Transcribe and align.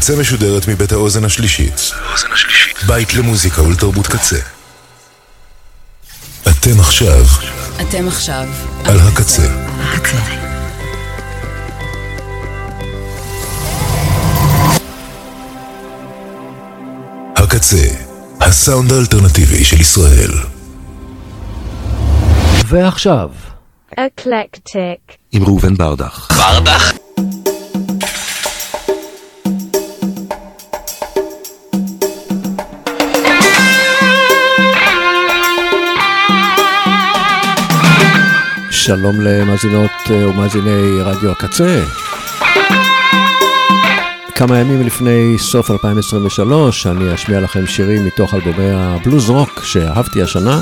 הקצה 0.00 0.16
משודרת 0.16 0.68
מבית 0.68 0.92
האוזן 0.92 1.24
השלישית. 1.24 1.90
בית 2.86 3.14
למוזיקה 3.14 3.62
ולתרבות 3.62 4.06
קצה. 4.06 4.36
אתם 6.42 6.80
עכשיו. 6.80 7.24
אתם 7.80 8.08
עכשיו. 8.08 8.48
על 8.84 9.00
הקצה. 9.00 9.46
הקצה. 9.80 10.18
הקצה, 17.36 17.88
הסאונד 18.40 18.92
האלטרנטיבי 18.92 19.64
של 19.64 19.80
ישראל. 19.80 20.30
ועכשיו, 22.66 23.28
Eclectic. 23.92 25.14
עם 25.32 25.44
ראובן 25.44 25.74
ברדך. 25.74 26.28
ברדך? 26.36 26.99
שלום 38.90 39.20
למאזינות 39.20 39.90
אה, 40.10 40.28
ומאזיני 40.28 41.00
רדיו 41.02 41.30
הקצה. 41.30 41.84
כמה 44.34 44.58
ימים 44.58 44.82
לפני 44.82 45.38
סוף 45.38 45.70
2023 45.70 46.86
אני 46.86 47.14
אשמיע 47.14 47.40
לכם 47.40 47.66
שירים 47.66 48.06
מתוך 48.06 48.34
אלבומי 48.34 48.70
הבלוז 48.70 49.30
רוק 49.30 49.64
שאהבתי 49.64 50.22
השנה. 50.22 50.60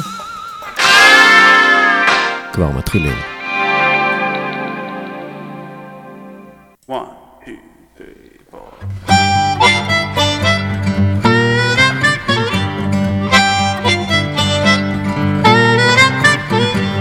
כבר 2.52 2.70
מתחילים. 2.70 3.16
One, 6.90 7.17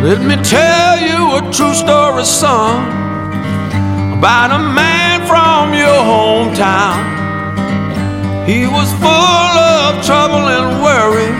Let 0.07 0.21
me 0.21 0.37
tell 0.37 1.01
you 1.01 1.35
a 1.35 1.41
true 1.51 1.73
story, 1.73 2.23
son, 2.23 2.87
about 4.17 4.51
a 4.51 4.59
man 4.79 5.27
from 5.27 5.73
your 5.73 5.99
hometown. 6.11 6.95
He 8.47 8.67
was 8.67 8.89
full 9.03 9.55
of 9.75 10.05
trouble 10.05 10.47
and 10.47 10.81
worry, 10.81 11.33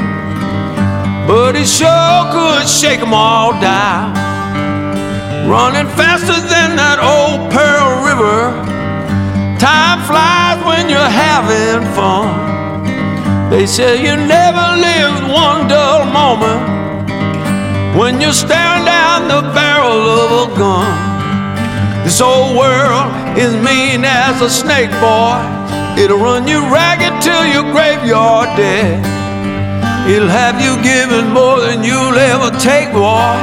but 1.26 1.56
he 1.56 1.64
sure 1.64 2.20
could 2.34 2.68
shake 2.68 3.00
'em 3.00 3.14
all 3.14 3.54
down. 3.54 4.12
Running 5.48 5.88
faster 5.95 6.40
than 6.54 6.76
that 6.76 7.00
old 7.00 7.50
Pearl 7.50 7.90
River. 8.10 8.40
Time 9.60 10.00
flies 10.10 10.60
when 10.70 10.90
you're 10.90 11.14
having 11.28 11.86
fun. 11.95 12.28
They 13.50 13.66
say 13.66 13.92
you 14.06 14.18
never 14.18 14.66
lived 14.88 15.23
one 15.32 15.70
dull 15.70 16.04
moment 16.04 16.87
when 17.98 18.22
you're 18.22 18.31
staring 18.31 18.86
down 18.86 19.28
the 19.28 19.42
barrel 19.58 19.98
of 20.22 20.30
a 20.45 20.56
gun. 20.56 20.94
This 22.06 22.22
old 22.22 22.56
world 22.56 23.09
is 23.36 23.52
mean 23.66 24.06
as 24.06 24.39
a 24.39 24.50
snake, 24.50 24.92
boy. 25.02 25.42
It'll 25.98 26.20
run 26.20 26.48
you 26.48 26.62
ragged 26.70 27.23
till 27.23 27.44
your 27.48 27.66
graveyard 27.73 28.56
dead. 28.56 29.02
It'll 30.08 30.30
have 30.30 30.62
you 30.62 30.78
giving 30.84 31.34
more 31.34 31.59
than 31.59 31.84
you'll 31.84 32.20
ever 32.34 32.52
take, 32.59 32.94
boy. 32.94 33.34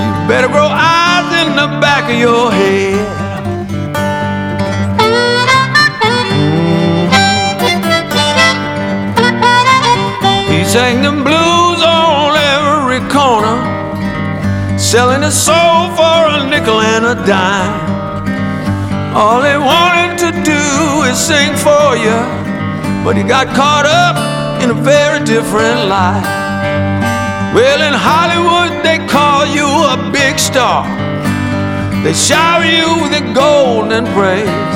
You 0.00 0.10
better 0.26 0.48
grow 0.48 0.68
eyes 0.72 1.28
in 1.44 1.48
the 1.60 1.68
back 1.78 2.10
of 2.10 2.18
your 2.18 2.50
head. 2.50 3.26
He 10.50 10.64
sang 10.64 11.02
them 11.02 11.22
blues 11.22 11.45
selling 14.86 15.22
his 15.22 15.34
soul 15.34 15.90
for 15.98 16.18
a 16.30 16.46
nickel 16.48 16.80
and 16.80 17.04
a 17.06 17.16
dime. 17.26 17.74
All 19.16 19.42
he 19.42 19.58
wanted 19.58 20.16
to 20.22 20.30
do 20.46 20.62
is 21.10 21.18
sing 21.18 21.50
for 21.58 21.96
you, 21.98 22.14
but 23.02 23.16
he 23.16 23.24
got 23.24 23.48
caught 23.48 23.84
up 23.84 24.14
in 24.62 24.70
a 24.70 24.78
very 24.78 25.24
different 25.24 25.88
life. 25.90 26.22
Well, 27.52 27.82
in 27.82 27.94
Hollywood, 27.98 28.84
they 28.86 29.04
call 29.10 29.44
you 29.58 29.66
a 29.66 29.98
big 30.12 30.38
star. 30.38 30.86
They 32.04 32.14
shower 32.14 32.62
you 32.64 32.86
with 33.02 33.34
gold 33.34 33.90
and 33.90 34.06
praise. 34.14 34.72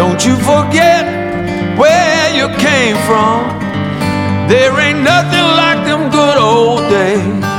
Don't 0.00 0.24
you 0.24 0.34
forget 0.36 1.04
where 1.76 2.24
you 2.32 2.48
came 2.56 2.96
from. 3.04 3.52
There 4.48 4.72
ain't 4.80 5.02
nothing 5.04 5.46
like 5.60 5.84
them 5.84 6.10
good 6.10 6.38
old 6.38 6.88
days. 6.88 7.53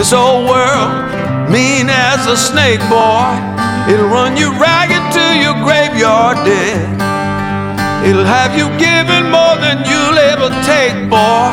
This 0.00 0.14
old 0.14 0.48
world, 0.48 1.52
mean 1.52 1.90
as 1.90 2.26
a 2.26 2.34
snake, 2.34 2.80
boy. 2.88 3.36
It'll 3.92 4.08
run 4.08 4.34
you 4.34 4.48
ragged 4.56 5.12
to 5.12 5.24
your 5.36 5.52
graveyard 5.62 6.38
dead. 6.38 6.88
It'll 8.08 8.24
have 8.24 8.56
you 8.56 8.70
giving 8.80 9.30
more 9.30 9.56
than 9.60 9.84
you'll 9.84 10.16
ever 10.16 10.48
take, 10.64 10.96
boy. 11.10 11.52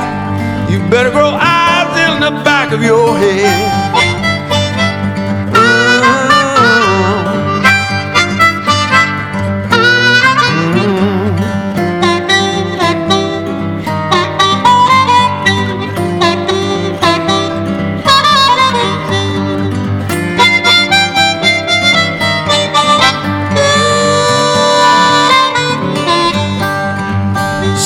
You 0.72 0.80
better 0.90 1.12
grow 1.12 1.36
eyes 1.36 1.92
in 2.08 2.22
the 2.22 2.42
back 2.46 2.72
of 2.72 2.82
your 2.82 3.18
head. 3.18 3.87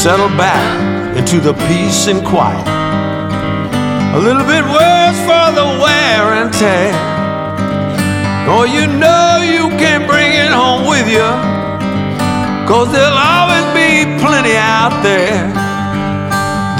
Settle 0.02 0.34
back 0.34 0.66
into 1.16 1.40
the 1.40 1.54
peace 1.70 2.08
and 2.08 2.26
quiet. 2.26 2.66
A 4.18 4.20
little 4.20 4.42
bit 4.50 4.66
worse 4.66 5.20
for 5.30 5.46
the 5.54 5.68
wear 5.78 6.42
and 6.42 6.50
tear. 6.52 6.90
Oh, 8.50 8.66
you 8.66 8.90
know 8.90 9.46
you 9.46 9.70
can 9.78 10.10
bring 10.10 10.34
it 10.34 10.50
home 10.50 10.90
with 10.90 11.06
you. 11.06 11.30
Cause 12.66 12.90
there'll 12.90 13.14
always 13.14 13.62
be 13.78 14.10
plenty 14.18 14.58
out 14.58 15.06
there. 15.06 15.38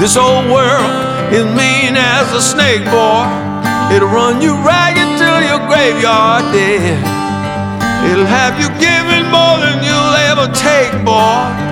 This 0.02 0.16
old 0.16 0.50
world 0.50 0.90
is 1.30 1.46
mean 1.54 1.94
as 1.94 2.26
a 2.34 2.42
snake, 2.42 2.82
boy. 2.90 3.22
It'll 3.94 4.10
run 4.10 4.42
you 4.42 4.58
ragged 4.66 5.10
till 5.22 5.38
your 5.46 5.62
graveyard 5.70 6.42
dead. 6.50 6.98
It'll 8.10 8.26
have 8.26 8.58
you 8.58 8.66
giving 8.82 9.30
more 9.30 9.62
than 9.62 9.78
you'll 9.78 10.16
ever 10.26 10.50
take, 10.58 10.90
boy. 11.06 11.71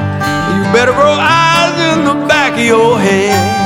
Better 0.72 0.92
grow 0.92 1.16
eyes 1.19 1.76
in 1.92 2.04
the 2.04 2.26
back 2.28 2.53
of 2.53 2.64
your 2.64 2.98
head. 3.00 3.60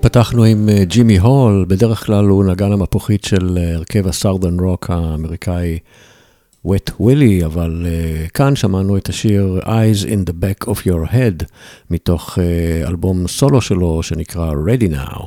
פתחנו 0.00 0.44
עם 0.44 0.68
אה, 0.68 0.84
ג'ימי 0.84 1.18
הול, 1.18 1.64
בדרך 1.68 2.06
כלל 2.06 2.24
הוא 2.24 2.44
נגן 2.44 2.72
המפוחית 2.72 3.24
של 3.24 3.58
אה, 3.58 3.74
הרכב 3.74 4.06
הסארדן 4.06 4.60
רוק 4.60 4.90
האמריקאי 4.90 5.78
wet 6.68 6.90
willy, 7.00 7.44
אבל 7.44 7.86
uh, 7.86 8.30
כאן 8.30 8.56
שמענו 8.56 8.96
את 8.96 9.08
השיר 9.08 9.60
Eyes 9.64 10.06
in 10.06 10.30
the 10.30 10.32
Back 10.32 10.68
of 10.68 10.76
Your 10.86 11.12
Head, 11.12 11.44
מתוך 11.90 12.38
uh, 12.38 12.88
אלבום 12.88 13.28
סולו 13.28 13.60
שלו 13.60 14.02
שנקרא 14.02 14.52
Ready 14.52 14.92
Now. 14.94 15.22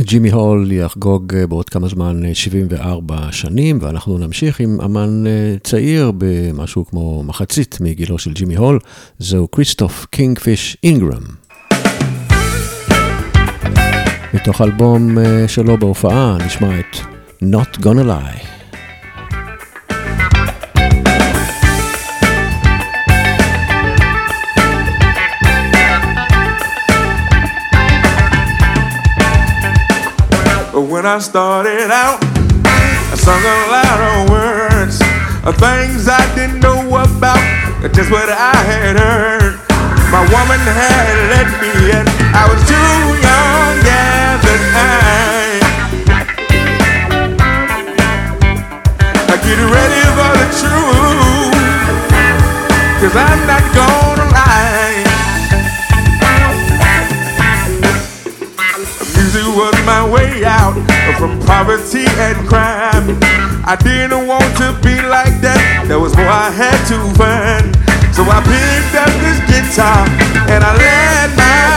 ג'ימי 0.00 0.30
הול 0.30 0.72
יחגוג 0.72 1.32
uh, 1.32 1.46
בעוד 1.46 1.68
כמה 1.68 1.88
זמן 1.88 2.22
uh, 2.24 2.34
74 2.34 3.32
שנים, 3.32 3.78
ואנחנו 3.82 4.18
נמשיך 4.18 4.60
עם 4.60 4.80
אמן 4.80 5.24
צעיר 5.62 6.12
במשהו 6.18 6.86
כמו 6.86 7.22
מחצית 7.22 7.78
מגילו 7.80 8.18
של 8.18 8.32
ג'ימי 8.32 8.56
הול, 8.56 8.78
זהו 9.18 9.50
כריסטוף 9.50 10.06
קינגפיש 10.10 10.76
אינגרם. 10.82 11.22
מתוך 14.34 14.60
אלבום 14.60 15.18
שלו 15.46 15.76
בהופעה 15.78 16.38
נשמע 16.46 16.80
את 16.80 16.96
Not 17.42 17.78
Gonna 17.80 18.04
Lie. 18.06 18.57
But 30.78 30.86
when 30.86 31.06
I 31.06 31.18
started 31.18 31.90
out, 31.90 32.22
I 32.22 33.16
sung 33.18 33.42
a 33.42 33.66
lot 33.66 33.98
of 33.98 34.30
words 34.30 35.02
of 35.42 35.58
things 35.58 36.06
I 36.06 36.22
didn't 36.36 36.60
know 36.60 36.86
about, 36.86 37.42
just 37.92 38.12
what 38.12 38.28
I 38.30 38.54
had 38.54 38.94
heard. 38.94 39.58
My 40.14 40.22
woman 40.30 40.60
had 40.62 41.18
let 41.34 41.50
me 41.58 41.74
in, 41.98 42.06
I 42.30 42.46
was 42.46 42.62
too 42.62 42.94
young 43.26 43.74
at 43.90 44.38
the 44.46 44.54
time. 44.70 45.66
I 49.26 49.36
get 49.42 49.58
ready 49.58 50.02
for 50.14 50.30
the 50.38 50.46
truth, 50.62 51.58
cause 53.02 53.16
I'm 53.18 53.42
not 53.50 53.66
gonna 53.74 54.30
lie. 54.30 55.02
Music 59.18 59.42
was 59.58 59.74
my 59.84 60.08
way 60.08 60.44
from 61.16 61.40
poverty 61.46 62.04
and 62.18 62.36
crime. 62.48 63.18
I 63.64 63.76
didn't 63.76 64.26
want 64.26 64.50
to 64.58 64.76
be 64.82 64.96
like 65.06 65.40
that. 65.40 65.84
There 65.88 66.00
was 66.00 66.16
more 66.16 66.28
I 66.28 66.50
had 66.50 66.78
to 66.92 66.98
find. 67.16 67.72
So 68.14 68.24
I 68.24 68.42
picked 68.42 68.94
up 68.98 69.12
this 69.22 69.38
guitar 69.46 70.04
and 70.50 70.64
I 70.64 70.72
let 70.76 71.30
my 71.36 71.67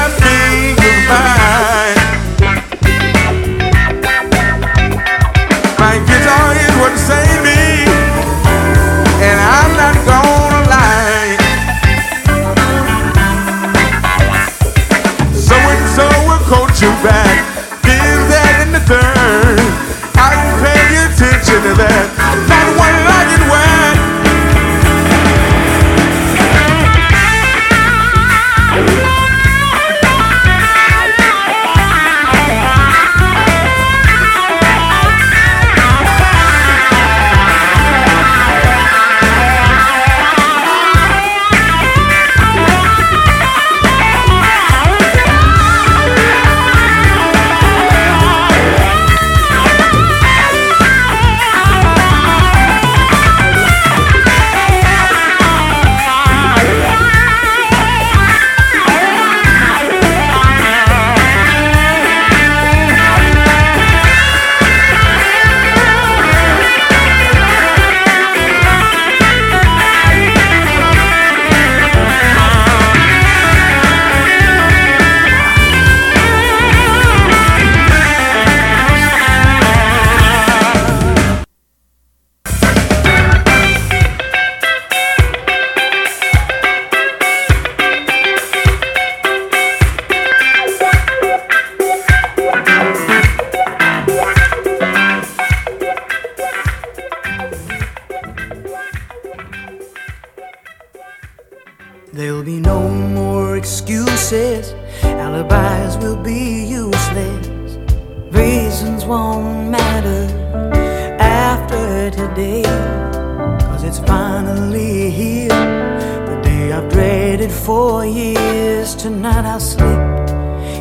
Cause 112.63 113.84
it's 113.84 114.00
finally 114.00 115.10
here, 115.10 115.48
the 115.50 116.40
day 116.44 116.72
I've 116.72 116.90
dreaded 116.90 117.52
for 117.52 118.06
years. 118.06 118.96
Tonight 118.96 119.46
I'll 119.46 119.60
sleep 119.60 120.00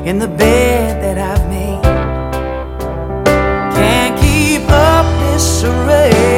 in 0.07 0.19
the 0.19 0.29
bed 0.29 1.03
that 1.03 1.19
I've 1.19 1.49
made. 1.49 1.83
Can't 3.75 4.19
keep 4.21 4.69
up 4.71 5.07
this 5.33 5.65
array. 5.65 6.30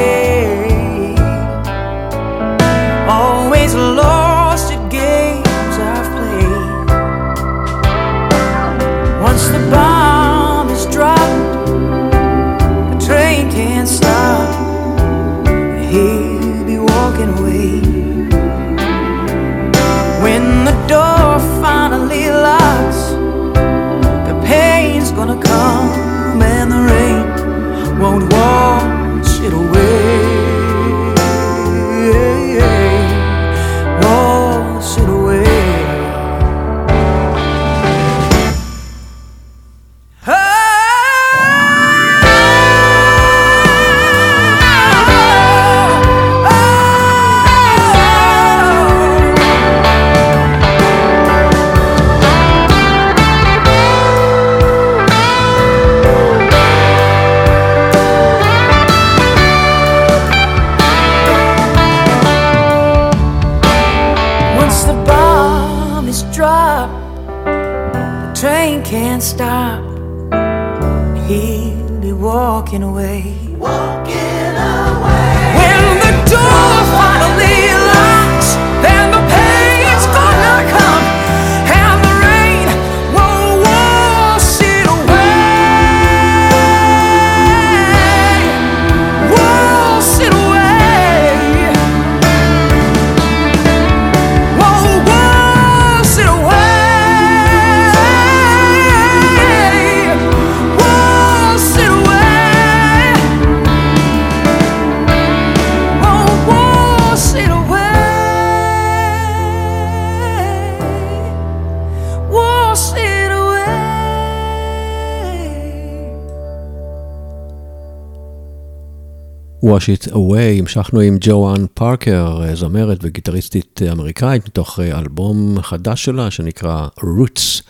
Wash 119.64 119.88
It 119.88 120.12
Away, 120.12 120.58
המשכנו 120.58 121.00
עם 121.00 121.16
ג'ואן 121.20 121.66
פארקר, 121.74 122.54
זמרת 122.54 122.98
וגיטריסטית 123.02 123.80
אמריקאית, 123.92 124.46
מתוך 124.46 124.80
אה, 124.80 124.98
אלבום 124.98 125.56
חדש 125.62 126.04
שלה 126.04 126.30
שנקרא 126.30 126.86
Roots. 127.00 127.62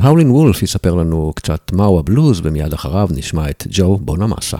האולין 0.00 0.30
וולף 0.30 0.62
יספר 0.62 0.94
לנו 0.94 1.32
קצת 1.36 1.72
מהו 1.72 1.98
הבלוז, 1.98 2.40
ומיד 2.44 2.72
אחריו 2.72 3.08
נשמע 3.16 3.50
את 3.50 3.66
ג'ו 3.70 3.96
בונמאסה. 3.96 4.56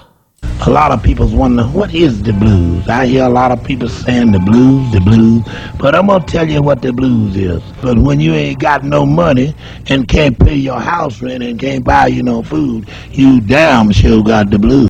A 0.61 0.71
lot 0.71 0.91
of 0.91 1.03
people's 1.03 1.35
wondering, 1.35 1.73
what 1.73 1.95
is 1.95 2.23
the 2.23 2.33
blues? 2.33 2.89
I 2.89 3.07
hear 3.07 3.25
a 3.25 3.35
lot 3.41 3.51
of 3.53 3.63
people 3.63 3.89
saying 3.89 4.33
the 4.33 4.45
blues, 4.51 4.85
the 4.97 5.01
blues, 5.01 5.43
but 5.81 5.95
I'm 5.95 6.07
gonna 6.09 6.25
tell 6.37 6.49
you 6.55 6.61
what 6.69 6.79
the 6.87 6.93
blues 7.01 7.33
is. 7.37 7.63
But 7.85 7.97
when 8.07 8.19
you 8.25 8.33
ain't 8.35 8.61
got 8.69 8.81
no 8.97 9.01
money 9.07 9.49
and 9.91 10.01
can't 10.15 10.37
pay 10.47 10.59
your 10.69 10.81
house 10.81 11.17
rent 11.23 11.43
and 11.49 11.57
can't 11.65 11.85
buy 11.93 12.07
you 12.15 12.23
no 12.33 12.39
food, 12.53 12.81
you 13.21 13.41
damn 13.41 13.91
sure 14.01 14.21
got 14.35 14.47
the 14.55 14.61
blues. 14.67 14.89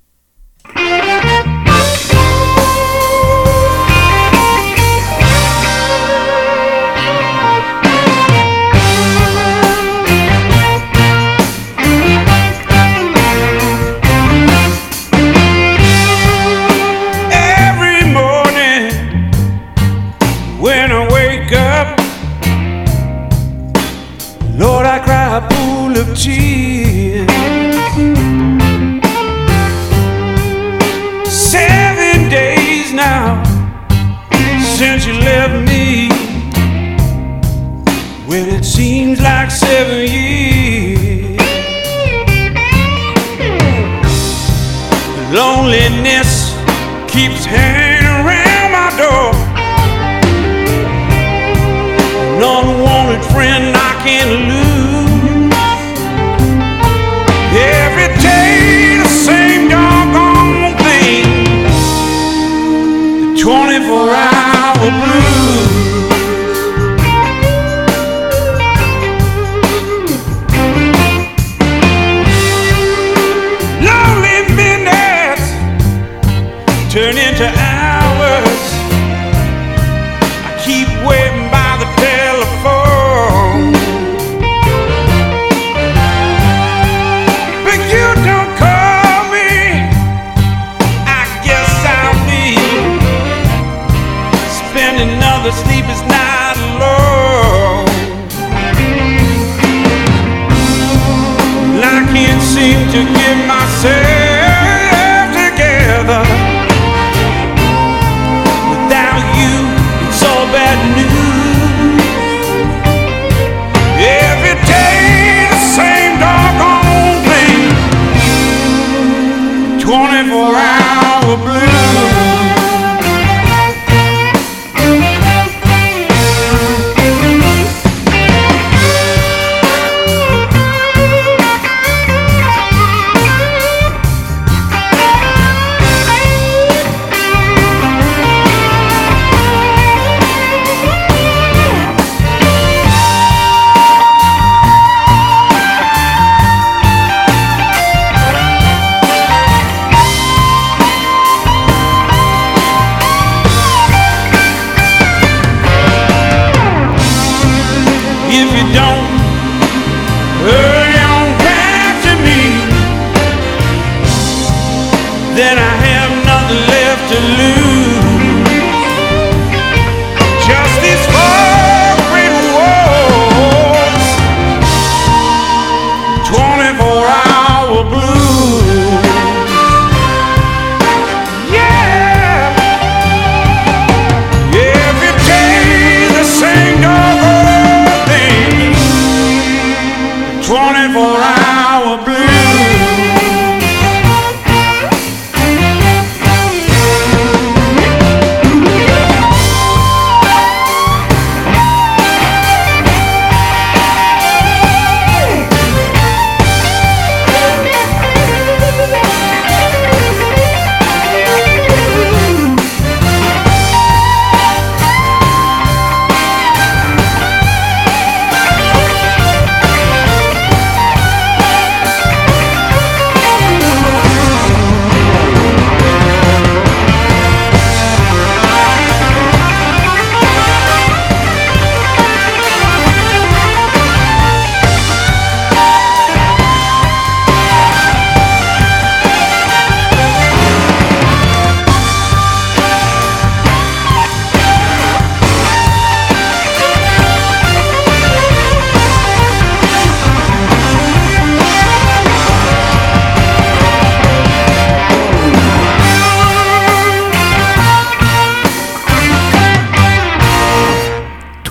24 63.40 64.10
hour 64.10 64.90
blues. 64.90 65.67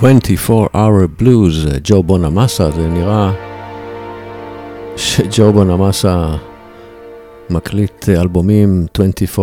"24 0.08 0.68
Hour 0.74 1.22
Blues", 1.22 1.80
ג'ו 1.84 2.04
בונמאסה, 2.04 2.72
זה 2.72 2.88
נראה 2.88 3.32
שג'ו 4.98 5.54
בונמאסה 5.54 6.36
מקליט 7.50 8.10
אלבומים 8.10 8.86
24/7. 8.98 9.40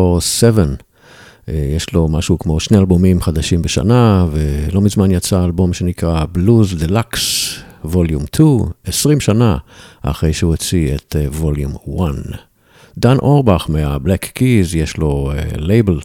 אה, 1.48 1.54
יש 1.76 1.92
לו 1.92 2.08
משהו 2.08 2.38
כמו 2.38 2.60
שני 2.60 2.78
אלבומים 2.78 3.20
חדשים 3.20 3.62
בשנה, 3.62 4.26
ולא 4.32 4.80
מזמן 4.80 5.10
יצא 5.10 5.44
אלבום 5.44 5.72
שנקרא 5.72 6.24
בלוז 6.32 6.74
דלקס 6.74 7.54
ווליום 7.84 8.26
2, 8.26 8.58
20 8.84 9.20
שנה 9.20 9.56
אחרי 10.02 10.32
שהוא 10.32 10.50
הוציא 10.50 10.94
את 10.94 11.16
ווליום 11.32 11.72
1. 11.72 12.14
דן 12.98 13.16
אורבך 13.18 13.66
מה-Black 13.68 14.38
Keys, 14.38 14.76
יש 14.76 14.96
לו 14.96 15.32
לייבל 15.56 16.00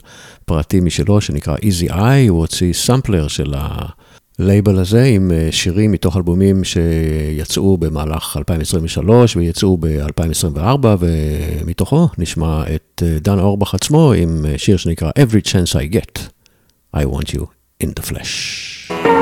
פרטי 0.46 0.80
משלו 0.80 1.22
שנקרא 1.22 1.56
Easy 1.56 1.89
Eye, 1.89 2.30
הוא 2.30 2.39
הוציא 2.39 2.74
סמפלר 2.74 3.28
של 3.28 3.54
הלייבל 4.39 4.79
הזה 4.79 5.03
עם 5.03 5.31
שירים 5.51 5.91
מתוך 5.91 6.17
אלבומים 6.17 6.63
שיצאו 6.63 7.77
במהלך 7.77 8.38
2023 8.38 9.36
ויצאו 9.36 9.77
ב-2024, 9.77 10.86
ומתוכו 11.00 12.08
נשמע 12.17 12.63
את 12.75 13.03
דן 13.22 13.39
אורבך 13.39 13.75
עצמו 13.75 14.13
עם 14.13 14.46
שיר 14.58 14.77
שנקרא 14.77 15.12
Every 15.19 15.48
Chance 15.48 15.75
I 15.75 15.96
Get, 15.96 16.19
I 16.96 17.00
Want 17.00 17.36
You 17.36 17.43
in 17.84 17.88
the 18.00 18.12
Flesh. 18.12 19.19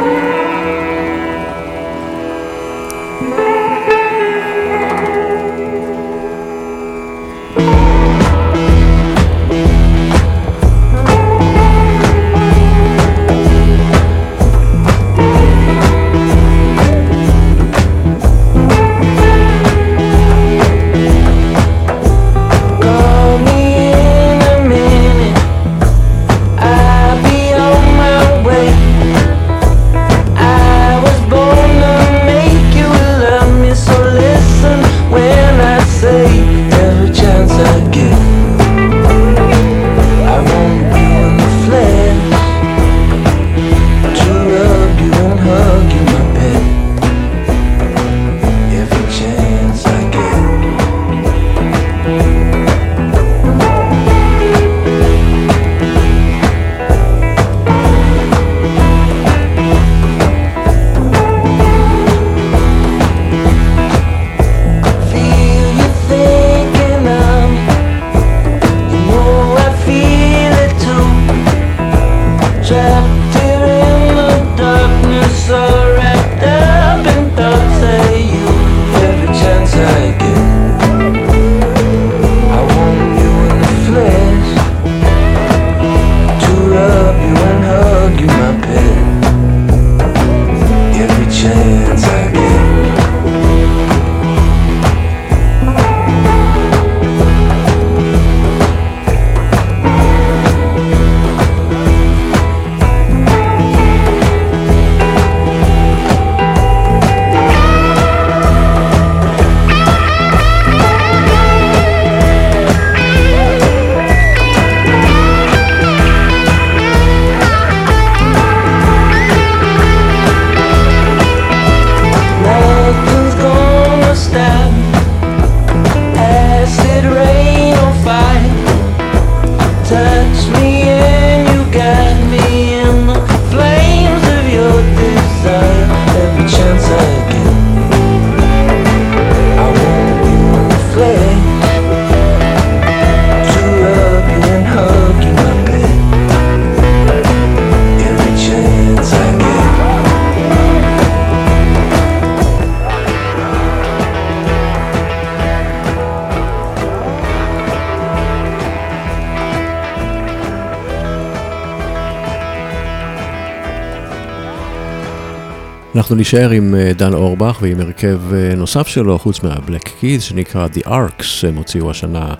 אנחנו 166.08 166.22
נשאר 166.22 166.50
עם 166.50 166.76
אה, 166.76 166.92
דן 166.94 167.14
אורבך 167.14 167.58
ועם 167.62 167.80
הרכב 167.80 168.20
אה, 168.34 168.56
נוסף 168.56 168.88
שלו, 168.88 169.20
חוץ 169.20 169.44
מה-Black 169.44 169.88
Keys, 170.02 170.22
שנקרא 170.22 170.68
The 170.68 170.88
Arcs, 170.88 171.48
הם 171.48 171.56
הוציאו 171.56 171.92
השנה 171.92 172.34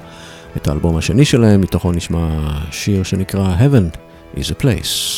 את 0.58 0.68
האלבום 0.68 0.98
השני 0.98 1.26
שלהם, 1.26 1.62
מתוכו 1.62 1.92
נשמע 1.92 2.28
שיר 2.72 3.04
שנקרא 3.04 3.56
Heaven 3.60 3.98
is 4.38 4.52
a 4.52 4.64
Place. 4.64 5.17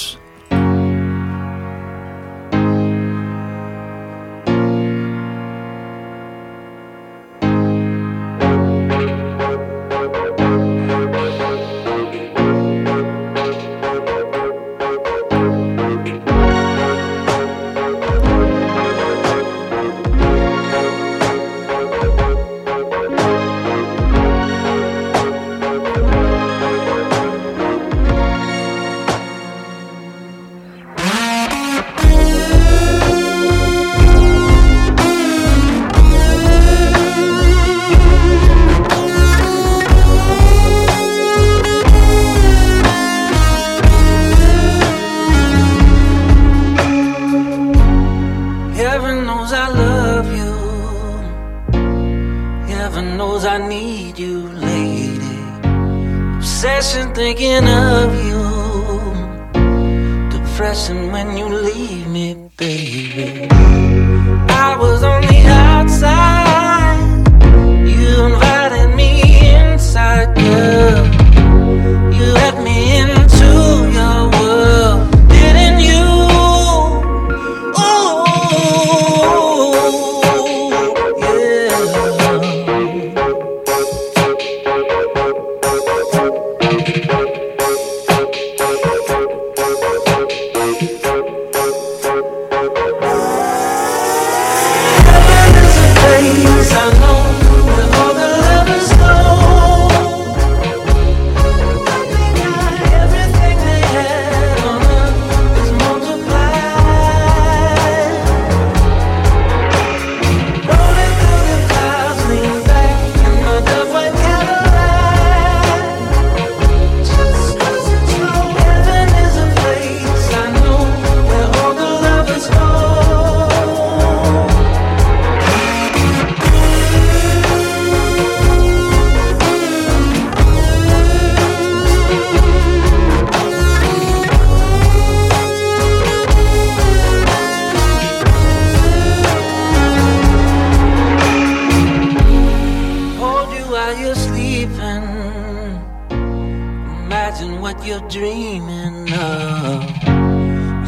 You're 147.85 148.07
dreaming 148.09 149.11
of. 149.13 149.83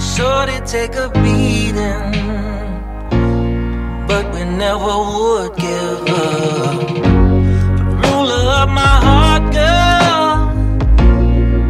Sure 0.02 0.46
to 0.46 0.62
take 0.66 0.96
a 0.96 1.10
beating, 1.24 2.12
but 4.08 4.26
we 4.34 4.44
never 4.44 4.96
would 5.16 5.56
give 5.58 6.02
up. 6.10 6.88
The 7.78 7.84
ruler 8.02 8.44
of 8.62 8.70
my 8.70 8.96
heart, 9.08 9.44
girl, 9.54 10.32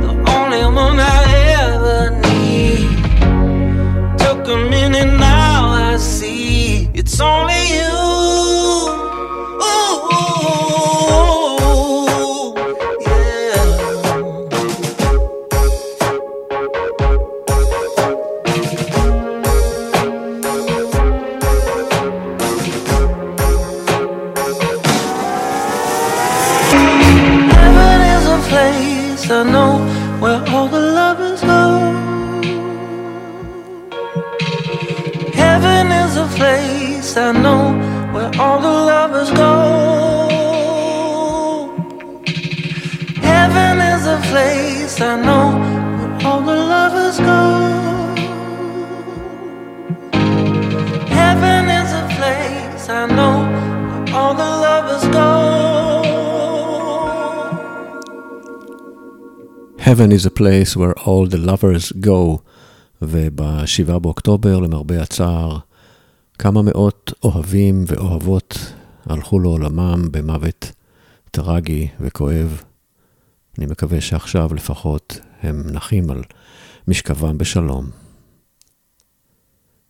the 0.03 0.11
only 0.35 0.63
one 0.83 0.99
I 0.99 1.21
ever 1.65 1.99
need. 2.27 2.89
Took 4.19 4.47
a 4.47 4.57
minute, 4.69 5.11
now 5.19 5.69
I 5.69 5.97
see 5.97 6.89
it's 6.93 7.19
only 7.19 7.50
place 37.10 37.16
I 37.16 37.32
know 37.44 37.62
where 38.14 38.30
all 38.42 38.58
the 38.66 38.74
lovers 38.92 39.30
go. 39.42 39.54
Heaven 43.32 43.76
is 43.94 44.04
a 44.16 44.18
place 44.30 44.94
I 45.00 45.14
know 45.26 45.46
where 45.98 46.14
all 46.26 46.40
the 46.50 46.58
lovers 46.74 47.18
go. 47.30 47.42
Heaven 51.20 51.64
is 51.80 51.90
a 52.02 52.06
place 52.16 52.84
I 53.00 53.02
know 53.16 53.36
where 53.88 54.06
all 54.18 54.34
the 54.42 54.50
lovers 54.66 55.04
go. 55.18 55.30
Heaven 59.86 60.10
is 60.18 60.24
a 60.26 60.34
place 60.42 60.70
where 60.76 60.96
all 61.06 61.26
the 61.26 61.38
lovers 61.50 61.92
go, 62.10 62.40
וב-7 63.02 63.98
באוקטובר, 63.98 64.60
למרבה 64.60 65.02
הצער, 65.02 65.58
כמה 66.41 66.61
מאות 66.61 67.13
אוהבים 67.23 67.83
ואוהבות 67.87 68.73
הלכו 69.05 69.39
לעולמם 69.39 70.07
במוות 70.11 70.71
טרגי 71.31 71.87
וכואב. 71.99 72.63
אני 73.57 73.65
מקווה 73.65 74.01
שעכשיו 74.01 74.53
לפחות 74.53 75.19
הם 75.41 75.63
נחים 75.71 76.09
על 76.09 76.21
משכבם 76.87 77.37
בשלום. 77.37 77.89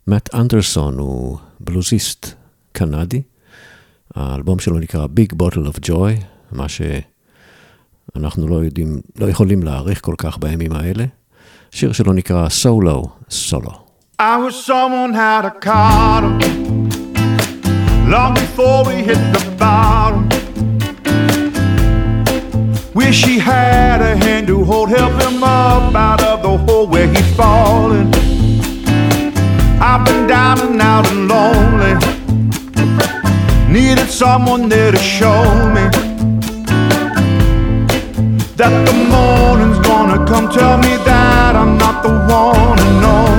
מאט 0.07 0.35
אנדרסון 0.35 0.97
הוא 0.97 1.37
בלוזיסט 1.59 2.27
קנדי, 2.71 3.21
האלבום 4.15 4.59
שלו 4.59 4.79
נקרא 4.79 5.05
Big 5.05 5.35
Bottle 5.35 5.67
of 5.73 5.89
Joy, 5.89 6.23
מה 6.51 6.65
שאנחנו 6.69 8.47
לא 8.47 8.55
יודעים, 8.55 9.01
לא 9.15 9.29
יכולים 9.29 9.63
להעריך 9.63 10.01
כל 10.01 10.15
כך 10.17 10.37
בימים 10.37 10.71
האלה. 10.71 11.05
שיר 11.71 11.91
שלו 11.91 12.13
נקרא 12.13 12.49
סולו, 12.49 13.09
סולו. 13.29 13.80
I 14.23 14.37
wish 14.37 14.55
someone 14.55 15.13
had 15.13 15.45
a 15.45 15.49
him 15.49 16.37
long 18.07 18.35
before 18.35 18.85
we 18.85 18.97
hit 19.01 19.17
the 19.33 19.55
bottom. 19.57 20.29
Wish 22.93 23.25
he 23.25 23.39
had 23.39 23.99
a 23.99 24.15
hand 24.15 24.45
to 24.45 24.63
hold, 24.63 24.89
help 24.89 25.13
him 25.23 25.43
up 25.43 25.95
out 25.95 26.21
of 26.21 26.43
the 26.43 26.55
hole 26.55 26.85
where 26.85 27.07
he's 27.07 27.35
fallen. 27.35 28.13
I've 29.81 30.05
been 30.05 30.27
down 30.27 30.59
and 30.67 30.79
out 30.79 31.09
and 31.11 31.27
lonely. 31.27 31.95
Needed 33.73 34.11
someone 34.11 34.69
there 34.69 34.91
to 34.91 34.99
show 34.99 35.41
me 35.73 35.89
that 38.55 38.85
the 38.85 38.93
morning's 39.15 39.79
gonna 39.79 40.23
come. 40.27 40.47
Tell 40.51 40.77
me 40.77 40.95
that 41.09 41.55
I'm 41.55 41.75
not 41.79 42.03
the 42.03 42.09
one 42.09 42.77
and 42.77 43.05
only. 43.05 43.30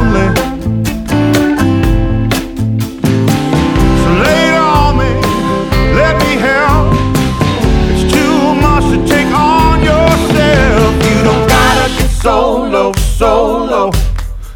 Solo. 13.23 13.93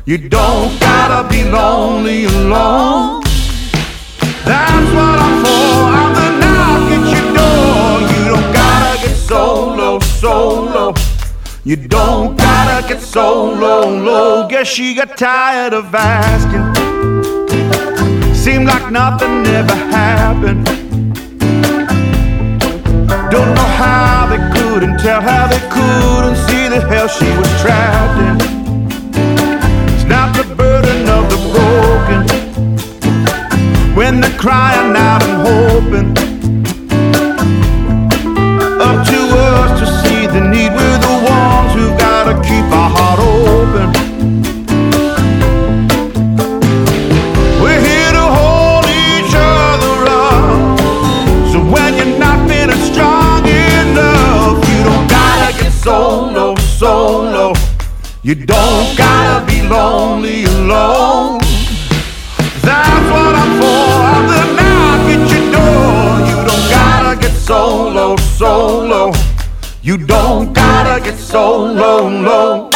You 0.06 0.18
don't 0.28 0.80
gotta 0.80 1.28
be 1.28 1.44
lonely 1.44 2.24
alone. 2.24 3.22
That's 4.50 4.88
what 4.96 5.16
I'm 5.26 5.36
for. 5.44 5.78
I'm 5.98 6.10
the 6.18 6.28
knock 6.42 6.86
at 6.96 7.04
your 7.14 7.26
door. 7.38 7.92
You 8.12 8.22
don't 8.32 8.50
gotta 8.60 8.94
get 9.06 9.16
solo, 9.30 10.00
solo. 10.00 10.94
You 11.62 11.76
don't 11.76 12.36
gotta 12.36 12.88
get 12.88 13.00
solo, 13.00 13.88
low. 13.88 14.48
Guess 14.48 14.66
she 14.66 14.94
got 14.94 15.16
tired 15.16 15.72
of 15.72 15.94
asking. 15.94 16.66
Seemed 18.34 18.66
like 18.66 18.90
nothing 18.90 19.46
ever 19.60 19.78
happened. 20.00 20.66
Don't 23.30 23.52
know 23.58 23.70
how 23.82 24.26
they 24.30 24.42
couldn't 24.58 24.98
tell, 24.98 25.20
how 25.20 25.46
they 25.46 25.62
couldn't 25.76 26.38
see 26.48 26.66
the 26.74 26.80
hell 26.90 27.06
she 27.06 27.28
was 27.38 27.50
trapped 27.62 28.42
in. 28.50 28.55
The 30.48 30.54
burden 30.54 31.08
of 31.08 31.28
the 31.28 31.38
broken 31.52 32.22
when 33.96 34.20
they're 34.20 34.38
crying 34.38 34.96
out 34.96 35.22
and 35.24 35.36
hoping. 35.46 36.10
Up 38.80 39.06
to 39.06 39.20
us 39.36 39.80
to 39.80 39.86
see 40.02 40.26
the 40.26 40.40
need. 40.40 40.72
We're 40.72 40.98
the 40.98 41.16
ones 41.28 41.72
who 41.74 41.86
gotta 41.98 42.34
keep 42.42 42.64
our 42.72 42.90
heart 42.90 43.18
open. 43.18 44.05
You 58.26 58.34
don't 58.34 58.98
gotta 58.98 59.46
be 59.46 59.62
lonely 59.62 60.46
alone. 60.46 61.38
That's 62.60 63.06
what 63.12 63.36
I'm 63.36 63.52
for. 63.60 63.86
I'm 64.10 64.26
the 64.26 64.44
knock 64.58 65.06
at 65.14 65.30
your 65.30 65.44
door. 65.54 66.26
You 66.26 66.36
don't 66.48 66.68
gotta 66.68 67.20
get 67.20 67.30
solo, 67.36 68.16
solo. 68.16 69.12
You 69.80 69.96
don't 69.96 70.52
gotta 70.52 71.00
get 71.04 71.16
solo, 71.16 72.08
low. 72.08 72.64
We're 72.64 72.75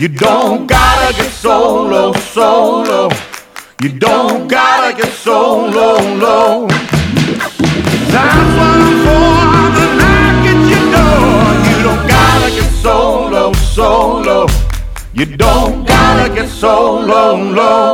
You 0.00 0.08
don't 0.08 0.66
gotta 0.66 1.14
get 1.14 1.30
so 1.30 1.82
low, 1.82 2.14
so 2.14 2.80
low. 2.84 3.10
You 3.82 3.90
don't 3.98 4.48
gotta 4.48 4.96
get 4.96 5.12
solo, 5.12 6.00
low. 6.16 6.66
That's 8.08 8.50
what 8.56 8.78
I'm 8.80 8.96
for. 9.04 9.28
I'm 9.58 9.74
the 9.76 9.86
knock 10.00 10.46
at 10.52 10.60
your 10.72 10.86
door. 10.96 11.48
You 11.68 11.76
don't 11.84 12.04
gotta 12.08 12.50
get 12.50 12.70
so 12.80 13.28
low, 13.28 13.52
so 13.52 13.88
low. 14.20 14.46
You 15.12 15.26
don't 15.36 15.86
gotta 15.86 16.34
get 16.34 16.48
solo, 16.48 17.36
low. 17.36 17.89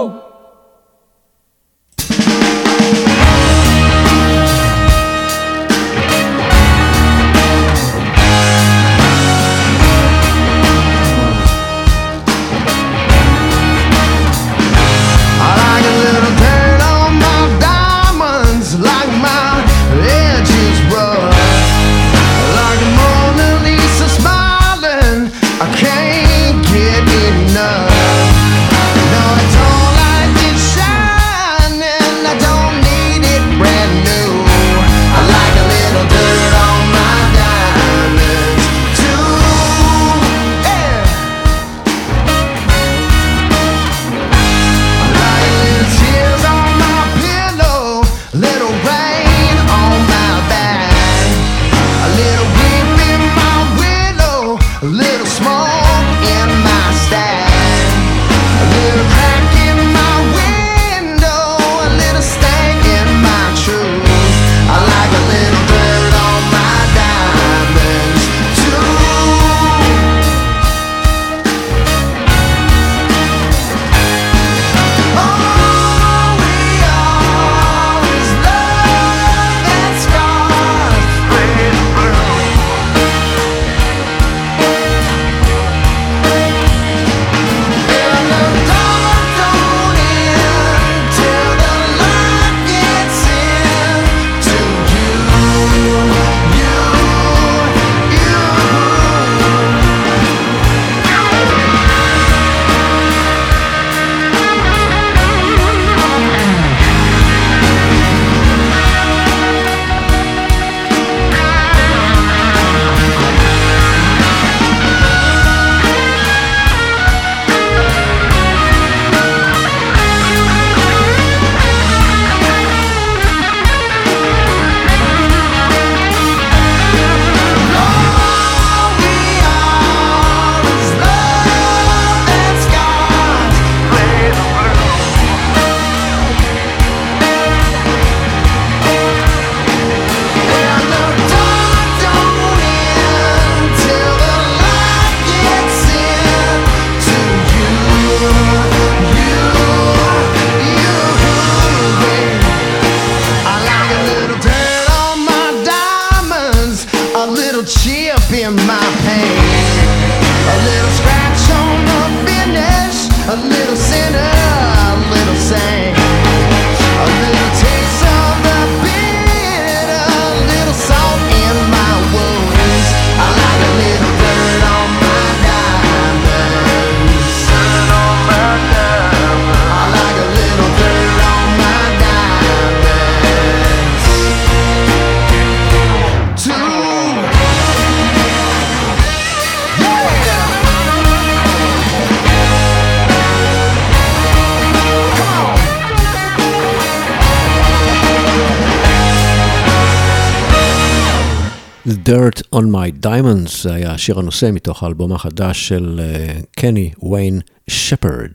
On 202.56 202.70
My 202.70 203.04
Diamonds, 203.06 203.62
זה 203.62 203.74
היה 203.74 203.92
השיר 203.92 204.18
הנושא 204.18 204.50
מתוך 204.52 204.82
האלבום 204.82 205.12
החדש 205.12 205.68
של 205.68 206.00
אה, 206.02 206.40
קני 206.56 206.90
ויין 207.12 207.40
שפרד. 207.68 208.32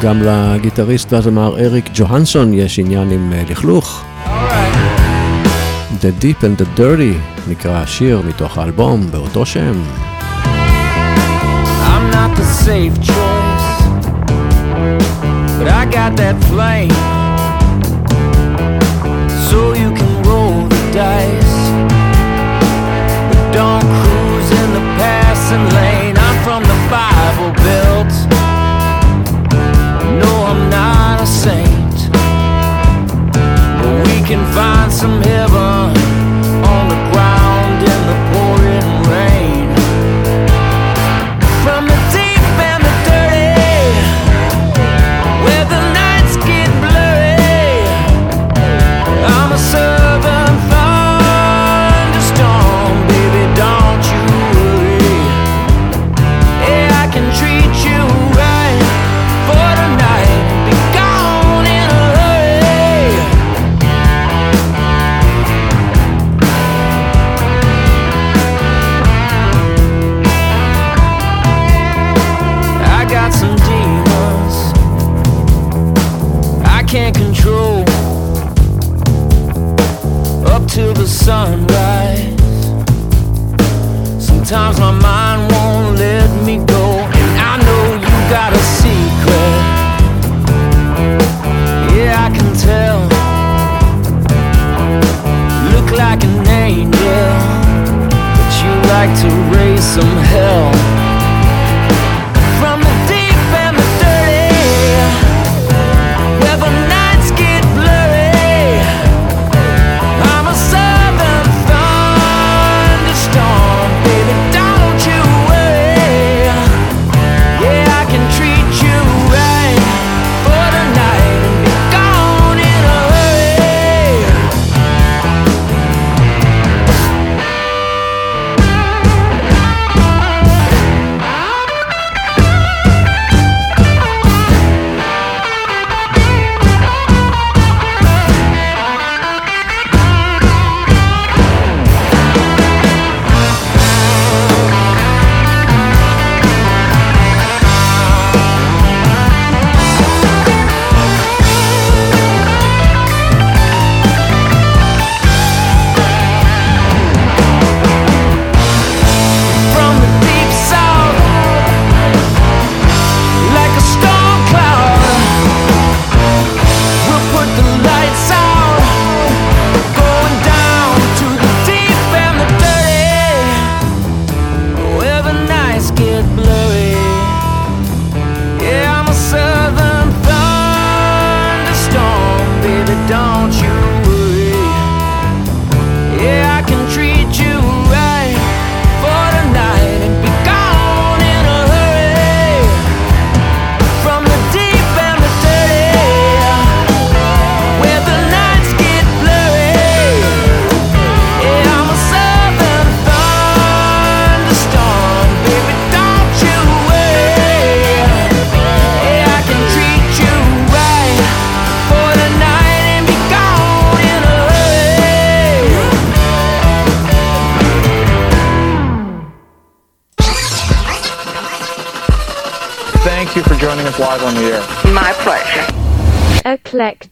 גם 0.00 0.22
לגיטריסט 0.22 1.12
והזמר 1.12 1.58
אריק 1.58 1.90
ג'והנסון 1.94 2.54
יש 2.54 2.78
עניין 2.78 3.10
עם 3.10 3.32
אה, 3.32 3.42
לכלוך. 3.50 4.04
The 6.00 6.22
Deep 6.22 6.42
and 6.42 6.62
the 6.62 6.78
Dirty 6.78 7.48
נקרא 7.48 7.76
השיר 7.76 8.22
מתוך 8.28 8.58
האלבום 8.58 9.10
באותו 9.10 9.46
שם. 9.46 9.82
I'm 11.86 12.10
not 12.10 12.36
the 12.36 12.46
safe 12.66 12.96
choice, 13.10 13.66
but 15.58 15.68
I 15.68 15.84
got 15.96 16.12
that 16.16 16.36
flame. 16.50 17.15
dice. 20.96 21.58
But 23.28 23.42
don't 23.52 23.88
cruise 24.00 24.50
in 24.60 24.68
the 24.72 24.84
passing 24.96 25.66
lane. 25.76 26.16
I'm 26.16 26.38
from 26.42 26.62
the 26.72 26.78
Bible 26.88 27.52
Belt. 27.64 28.12
No, 30.22 30.32
I'm 30.50 30.70
not 30.70 31.20
a 31.20 31.26
saint, 31.26 31.96
but 33.78 33.94
we 34.06 34.16
can 34.26 34.42
find 34.54 34.90
some 34.90 35.20
heaven. 35.20 35.65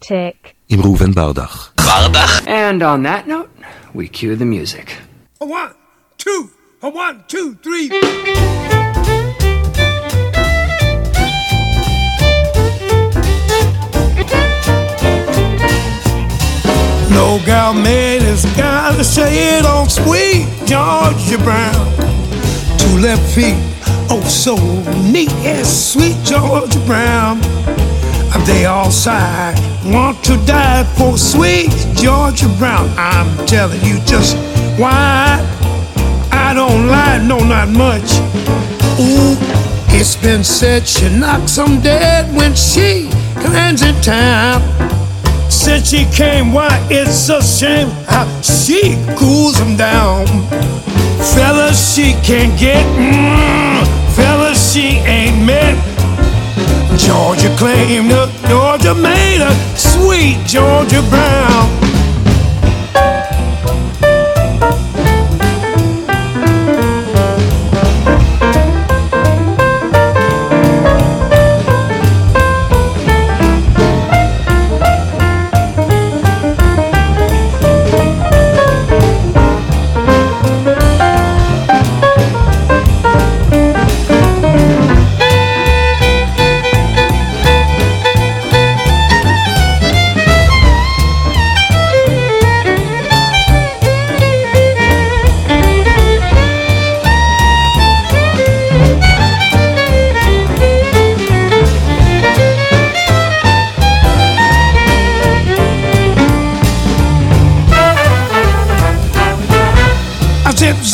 Attic. 0.04 0.52
עם 0.68 0.80
ראובן 0.80 1.12
ברדך. 1.12 1.70
ברדך? 1.86 2.40
And 2.46 2.82
on 2.82 3.02
that 3.04 3.26
note, 3.26 3.48
we 3.94 4.08
cue 4.08 4.36
the 4.36 4.44
music. 4.44 4.90
A 5.40 5.46
one, 5.46 5.72
two, 6.18 6.50
a 6.82 6.88
one, 6.88 7.24
two, 7.28 7.56
three. 7.62 7.88
No 17.10 17.40
gal 17.46 17.72
made 17.72 18.22
has 18.22 18.44
got 18.56 18.96
to 18.96 19.04
say 19.04 19.30
it 19.56 19.64
on 19.64 19.88
sweet 19.88 20.46
Georgia 20.66 21.38
Brown. 21.46 21.86
Two 22.80 22.94
left 23.06 23.26
feet, 23.34 23.58
oh 24.10 24.22
so 24.44 24.54
neat 25.14 25.32
as 25.56 25.66
sweet 25.92 26.16
Georgia 26.24 26.80
Brown. 26.90 27.40
They 28.44 28.66
all 28.66 28.90
sigh, 28.90 29.54
want 29.86 30.22
to 30.24 30.36
die 30.44 30.84
for 30.98 31.16
sweet 31.16 31.70
Georgia 31.94 32.48
Brown. 32.58 32.90
I'm 32.98 33.46
telling 33.46 33.82
you 33.82 33.98
just 34.04 34.36
why 34.78 35.40
I 36.30 36.52
don't 36.52 36.86
lie, 36.88 37.24
no, 37.26 37.38
not 37.38 37.68
much. 37.68 38.18
Ooh, 39.00 39.36
it's 39.96 40.14
been 40.16 40.44
said 40.44 40.86
she 40.86 41.08
knocks 41.08 41.56
'em 41.56 41.80
dead 41.80 42.36
when 42.36 42.54
she 42.54 43.08
lands 43.36 43.82
in 43.82 43.94
town. 44.02 44.60
Since 45.48 45.88
she 45.88 46.04
came, 46.06 46.52
why 46.52 46.68
it's 46.90 47.30
a 47.30 47.40
shame 47.42 47.88
how 48.08 48.26
she 48.42 48.96
cools 49.16 49.54
cools 49.54 49.60
'em 49.60 49.76
down. 49.76 50.26
Fellas, 51.34 51.94
she 51.94 52.12
can't 52.22 52.58
get, 52.58 52.84
mm, 52.96 53.63
Georgia 57.04 57.54
claimed 57.58 58.10
her, 58.12 58.26
Georgia 58.48 58.94
made 58.94 59.40
her, 59.40 59.54
sweet 59.76 60.38
Georgia 60.46 61.02
Brown. 61.10 61.83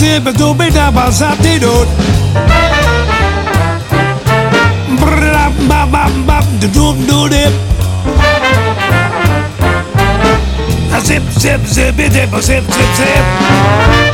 Zip 0.01 0.25
zip 0.25 0.37
do 0.39 0.55
be 0.55 0.71
da 0.71 0.91
ba 0.91 1.11
za 1.13 1.31
di 1.43 1.59
do 1.59 1.75
Bra 5.01 5.45
ba 5.69 5.81
ba 5.93 6.05
ba 6.27 6.39
do 6.61 6.69
do 6.77 6.87
do 7.09 7.29
dip 7.29 7.53
zip 11.07 11.23
zip 11.43 11.61
zip 11.67 11.99
it 11.99 12.13
dip 12.13 12.33
a 12.33 12.41
zip 12.43 12.65
zip 12.77 12.91
zip 12.99 14.10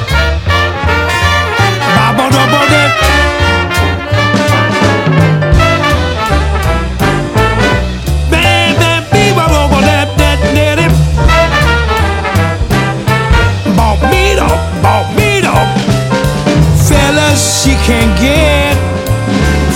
Can't 17.87 18.19
get. 18.19 18.75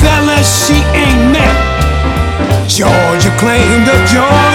Fellas, 0.02 0.66
she 0.66 0.82
ain't 0.98 1.30
met. 1.30 1.56
Georgia 2.66 3.30
claimed 3.38 3.86
her, 3.86 4.00
Georgia 4.10 4.49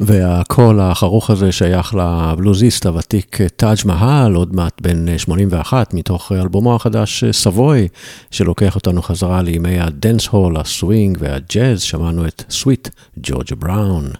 והקול 0.00 0.80
החרוך 0.80 1.30
הזה 1.30 1.52
שייך 1.52 1.94
לבלוזיסט 1.94 2.86
הוותיק 2.86 3.38
טאג' 3.56 3.78
מהל, 3.84 4.34
עוד 4.34 4.54
מעט 4.54 4.80
בן 4.80 5.18
81, 5.18 5.94
מתוך 5.94 6.32
אלבומו 6.32 6.74
החדש 6.74 7.24
סבוי, 7.24 7.88
שלוקח 8.30 8.74
אותנו 8.74 9.02
חזרה 9.02 9.42
לימי 9.42 9.80
הדנס 9.80 10.26
הול, 10.26 10.56
הסווינג 10.56 11.18
והג'אז, 11.20 11.82
שמענו 11.82 12.26
את 12.26 12.44
סוויט 12.50 12.88
ג'ורג'ה 13.18 13.56
בראון. 13.56 14.10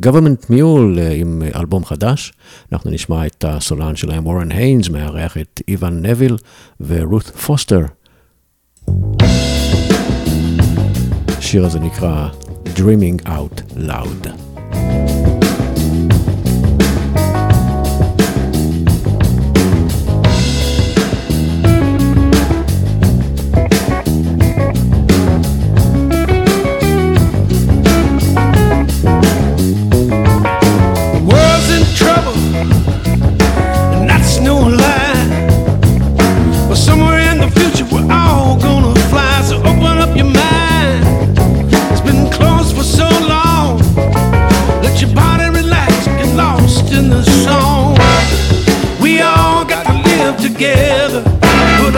government 0.00 0.50
mule 0.50 1.00
עם 1.14 1.42
אלבום 1.56 1.84
חדש, 1.84 2.32
אנחנו 2.72 2.90
נשמע 2.90 3.26
את 3.26 3.44
הסולן 3.48 3.96
שלהם 3.96 4.26
וורן 4.26 4.52
היינס, 4.52 4.88
מארח 4.88 5.36
את 5.36 5.60
איוון 5.68 6.06
נביל 6.06 6.36
ורות 6.80 7.24
פוסטר. 7.24 7.80
השיר 11.38 11.66
הזה 11.66 11.80
נקרא 11.80 12.28
Dreaming 12.76 13.26
Out 13.26 13.76
Loud. 13.76 14.47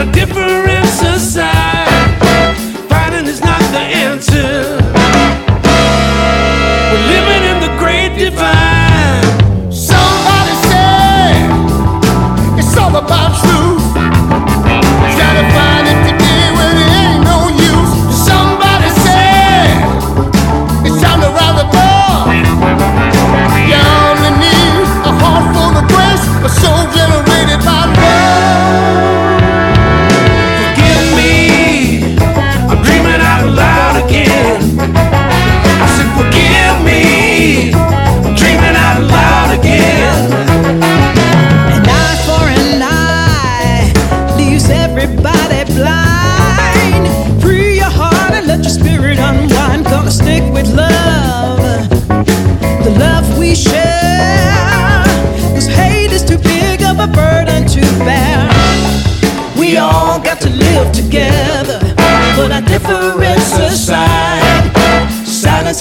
A 0.00 0.12
different 0.12 0.64
aside. 1.02 1.59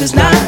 Is 0.01 0.15
not 0.15 0.38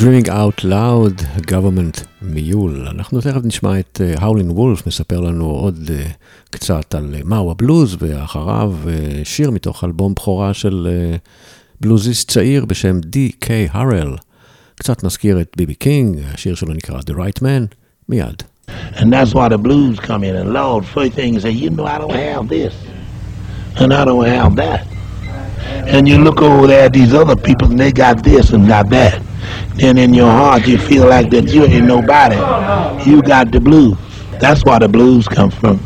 Dreaming 0.00 0.28
Out 0.28 0.64
Loud, 0.64 1.22
Government 1.50 2.04
מיול. 2.22 2.86
אנחנו 2.90 3.20
תכף 3.20 3.40
נשמע 3.44 3.78
את 3.78 4.00
האולין 4.16 4.50
uh, 4.50 4.52
וולף 4.52 4.86
מספר 4.86 5.20
לנו 5.20 5.44
עוד 5.44 5.76
uh, 5.86 6.12
קצת 6.50 6.94
על 6.94 7.14
uh, 7.18 7.24
מהו 7.24 7.50
הבלוז, 7.50 7.96
ואחריו 7.98 8.74
uh, 8.84 8.88
שיר 9.24 9.50
מתוך 9.50 9.84
אלבום 9.84 10.14
בכורה 10.14 10.54
של 10.54 10.88
uh, 10.88 11.18
בלוזיסט 11.80 12.30
צעיר 12.30 12.64
בשם 12.64 13.00
די.קיי 13.00 13.68
הרל. 13.72 14.16
קצת 14.74 15.04
מזכיר 15.04 15.40
את 15.40 15.52
ביבי 15.56 15.74
קינג, 15.74 16.18
השיר 16.34 16.54
שלו 16.54 16.74
נקרא 16.74 17.00
The 17.00 17.12
Right 17.12 17.42
Man, 17.42 17.74
מיד. 18.08 18.42
And 18.94 19.12
that's 19.12 19.34
why 19.34 19.48
the 19.48 19.58
blues 19.58 19.98
come 19.98 20.24
in. 20.24 20.34
And 20.36 20.52
Lord, 20.52 20.84
first 20.84 21.12
thing 21.12 21.40
say, 21.40 21.50
you 21.50 21.70
know 21.70 21.86
I 21.86 21.98
don't 21.98 22.20
have 22.28 22.48
this. 22.48 22.74
And 23.76 23.92
I 23.92 24.04
don't 24.04 24.26
have 24.26 24.56
that. 24.56 24.86
And 25.94 26.08
you 26.08 26.16
look 26.18 26.40
over 26.42 26.66
there 26.66 26.84
at 26.86 26.92
these 26.92 27.12
other 27.12 27.36
people 27.36 27.66
and 27.72 27.78
they 27.78 27.92
got 27.92 28.16
this 28.22 28.50
and 28.54 28.66
got 28.66 28.88
that. 28.90 29.29
Then 29.80 29.96
in 29.96 30.12
your 30.12 30.30
heart 30.30 30.66
you 30.66 30.76
feel 30.76 31.08
like 31.08 31.30
that 31.30 31.48
you 31.48 31.64
ain't 31.64 31.86
nobody. 31.86 32.36
You 33.08 33.22
got 33.22 33.50
the 33.50 33.60
blues. 33.60 33.96
That's 34.38 34.62
why 34.62 34.78
the 34.78 34.88
blues 34.88 35.26
come 35.26 35.50
from. 35.50 35.80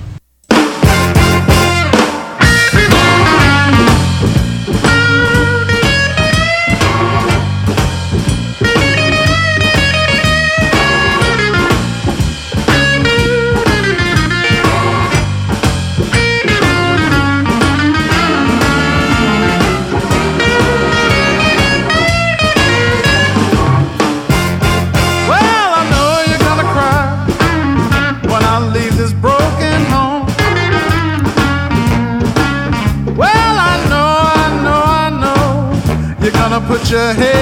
Your 36.94 37.33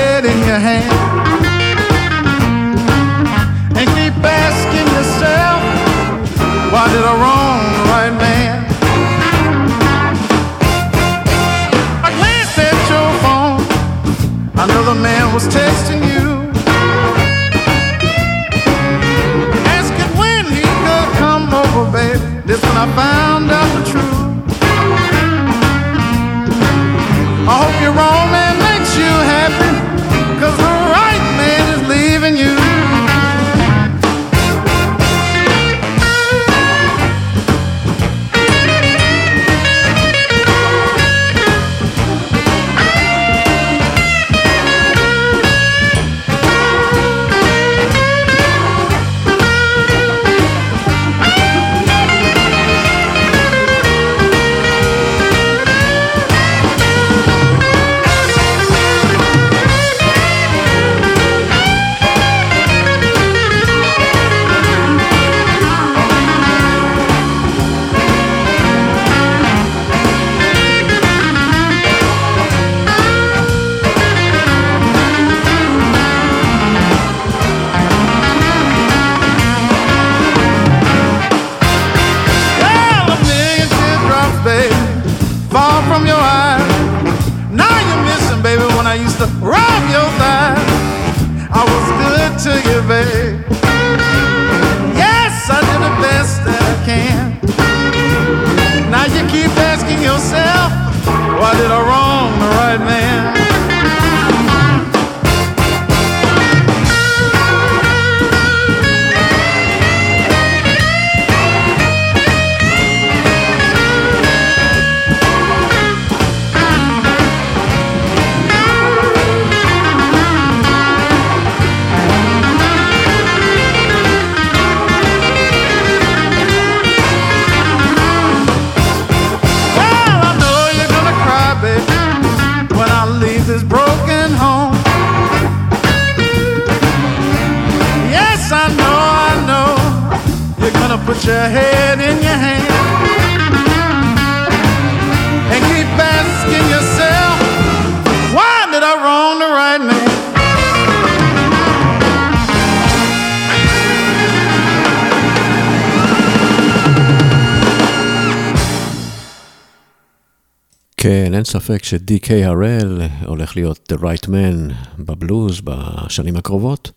אין 161.43 161.47
ספק 161.47 161.85
ש-DKRL 161.85 163.03
הולך 163.27 163.57
להיות 163.57 163.93
The 163.93 163.97
Right 164.03 164.27
Man 164.27 164.73
בבלוז 164.99 165.61
בשנים 165.65 166.37
הקרובות, 166.37 166.91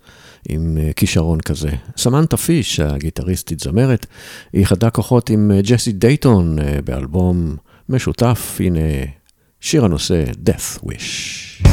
עם 0.50 0.78
אה, 0.82 0.93
כישרון 0.96 1.41
כזה. 1.41 1.70
סמנטה 1.98 2.38
פיש, 2.38 2.80
הגיטריסטית 2.80 3.60
זמרת, 3.60 4.06
היא 4.54 4.66
חדה 4.66 4.89
כוחות 4.89 5.30
עם 5.30 5.52
אה, 5.52 5.62
ג'סי 5.62 5.91
דייטון 5.91 6.60
אה, 6.60 6.80
באלבום 6.86 7.56
משותף, 7.89 8.58
הנה 8.60 8.80
שיר 9.60 9.86
הנושא 9.86 10.24
Death 10.46 10.86
Wish. 10.86 11.66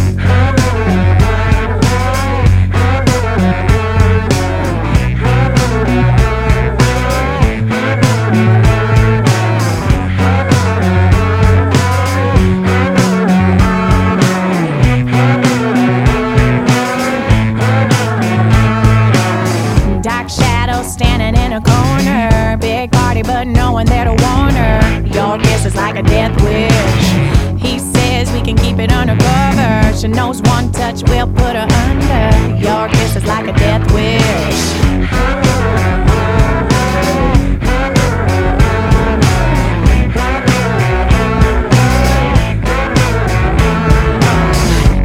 But 23.23 23.47
no 23.47 23.73
one 23.73 23.87
there 23.87 24.05
to 24.05 24.11
warn 24.11 24.55
her. 24.55 25.07
Your 25.07 25.39
kiss 25.39 25.65
is 25.67 25.75
like 25.77 25.97
a 25.97 26.03
death 26.03 26.35
wish. 26.43 27.61
He 27.61 27.79
says 27.79 28.33
we 28.33 28.41
can 28.41 28.57
keep 28.57 28.79
it 28.79 28.93
undercover. 28.93 29.97
She 29.97 30.09
knows 30.09 30.41
one 30.43 30.73
touch 30.73 31.03
will 31.09 31.27
put 31.29 31.55
her 31.57 31.69
under. 31.87 32.57
Your 32.57 32.89
kiss 32.89 33.17
is 33.17 33.25
like 33.27 33.47
a 33.49 33.53
death 33.53 33.93
wish. 33.93 34.23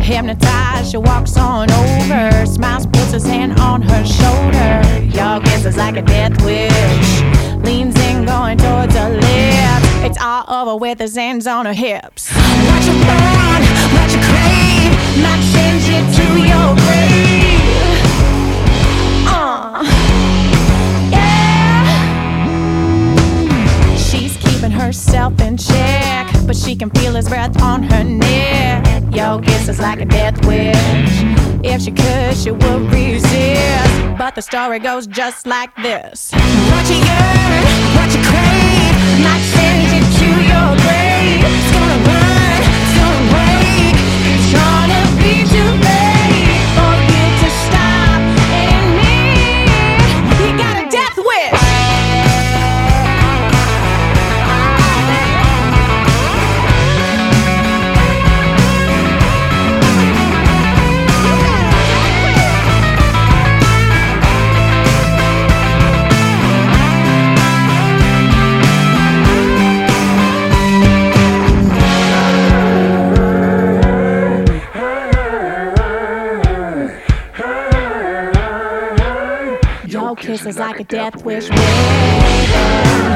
Hypnotized, 0.03 0.91
she 0.91 0.97
walks 0.97 1.37
on 1.37 1.69
over, 1.71 2.45
smiles 2.45 2.85
puts 2.85 3.11
his 3.11 3.25
hand 3.25 3.59
on 3.59 3.81
her 3.81 4.05
shoulder. 4.05 4.81
Y'all 5.15 5.41
guesses 5.41 5.77
like 5.77 5.97
a 5.97 6.01
death 6.01 6.41
wish. 6.43 7.56
Leans 7.67 7.99
in, 7.99 8.23
going 8.23 8.57
towards 8.57 8.95
her 8.95 9.09
lips. 9.09 9.85
It's 10.01 10.17
all 10.21 10.45
over 10.47 10.77
with 10.77 10.99
his 10.99 11.17
hands 11.17 11.45
on 11.45 11.65
her 11.65 11.73
hips. 11.73 12.31
What 12.31 12.85
you 12.85 12.93
want, 12.93 13.65
what 13.91 14.09
you 14.13 14.21
crave, 14.23 14.93
might 15.21 15.43
send 15.51 15.81
you 15.83 15.99
to 16.15 16.25
your 16.47 16.75
grave. 16.85 17.99
Uh, 19.27 19.83
yeah. 21.11 21.97
She's 23.97 24.37
keeping 24.37 24.71
herself 24.71 25.37
in 25.41 25.57
check, 25.57 26.33
but 26.45 26.55
she 26.55 26.73
can 26.73 26.89
feel 26.91 27.15
his 27.15 27.27
breath 27.27 27.61
on 27.61 27.83
her 27.83 28.03
neck. 28.05 29.03
Your 29.13 29.41
kiss 29.41 29.67
is 29.67 29.79
like 29.81 29.99
a 29.99 30.05
death 30.05 30.45
wish. 30.45 31.46
If 31.63 31.81
she 31.81 31.91
could, 31.91 32.35
she 32.37 32.51
would 32.51 32.91
resist. 32.91 34.17
But 34.17 34.35
the 34.35 34.41
story 34.41 34.79
goes 34.79 35.07
just 35.07 35.47
like 35.47 35.75
this. 35.77 36.31
What 36.31 36.85
you 36.89 36.97
yearn, 36.97 37.63
what 37.97 38.09
you 38.13 38.21
crave, 38.23 38.95
might 39.23 39.43
send 39.53 39.81
you 39.93 40.03
to 40.19 40.27
your 40.51 40.69
grave. 40.83 41.66
Like 80.67 80.81
a 80.81 80.83
death 80.83 81.23
wish. 81.23 83.06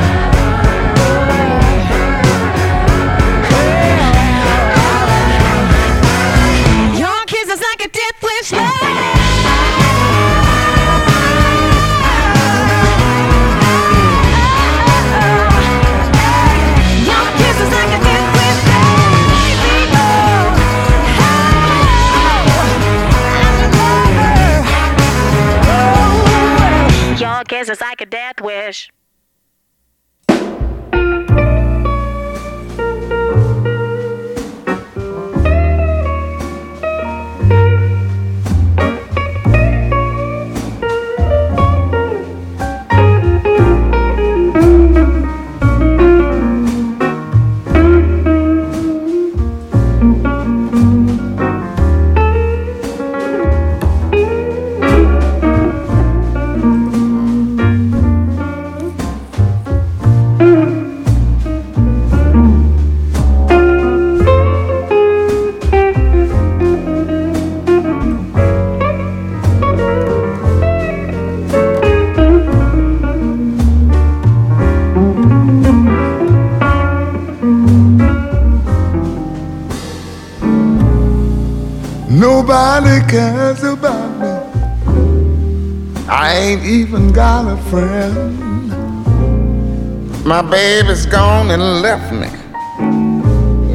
My 90.23 90.43
baby's 90.43 91.07
gone 91.07 91.49
and 91.49 91.81
left 91.81 92.13
me. 92.13 92.27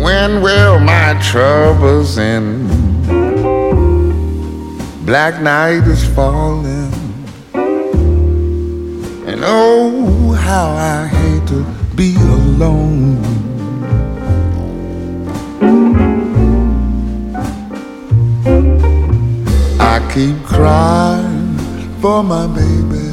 When 0.01 0.43
will 0.43 0.79
my 0.79 1.21
troubles 1.21 2.19
end? 2.19 2.69
Black 5.05 5.43
night 5.43 5.83
is 5.89 6.07
falling. 6.15 6.93
And 9.27 9.41
oh, 9.45 10.33
how 10.33 10.69
I 10.71 11.09
hate 11.09 11.49
to 11.49 11.65
be 11.97 12.15
alone. 12.15 13.19
I 19.81 19.99
keep 20.15 20.41
crying 20.47 21.59
for 22.01 22.23
my 22.23 22.47
baby. 22.47 23.06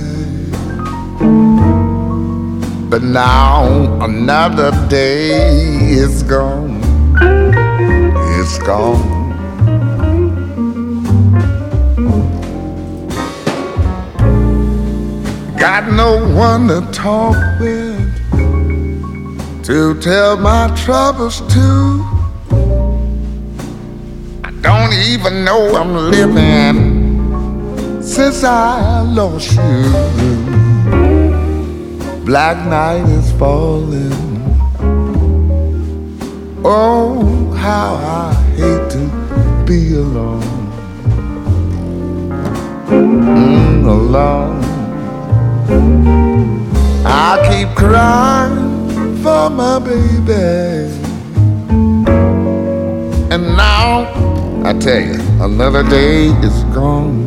But 2.94 3.02
now 3.02 3.66
another 4.04 4.70
day 4.88 5.32
is 5.89 6.22
gone. 6.22 6.80
It's 8.38 8.60
gone. 8.60 9.02
Got 15.58 15.91
no 15.91 16.24
one 16.36 16.68
to 16.68 16.88
talk 16.91 17.36
with 17.60 17.98
to 19.64 20.00
tell 20.00 20.38
my 20.38 20.72
troubles 20.78 21.41
to. 21.52 22.06
I 24.44 24.52
don't 24.62 24.94
even 24.94 25.44
know 25.44 25.76
I'm 25.78 25.96
living 26.12 28.04
since 28.04 28.44
I 28.44 29.02
lost 29.02 29.56
you. 29.56 30.43
Black 32.26 32.55
night 32.67 33.03
is 33.09 33.34
falling. 33.34 34.13
Oh, 36.63 37.51
how 37.51 37.95
I 37.95 38.34
hate 38.55 38.89
to 38.91 39.65
be 39.67 39.93
alone. 39.93 40.41
Mm, 42.88 43.86
alone. 43.86 44.63
I 47.05 47.43
keep 47.51 47.76
crying 47.76 49.17
for 49.21 49.49
my 49.49 49.80
baby. 49.80 50.89
And 53.34 53.57
now, 53.57 54.07
I 54.63 54.71
tell 54.80 55.01
you, 55.01 55.19
another 55.41 55.84
day 55.84 56.28
is 56.41 56.63
gone. 56.74 57.22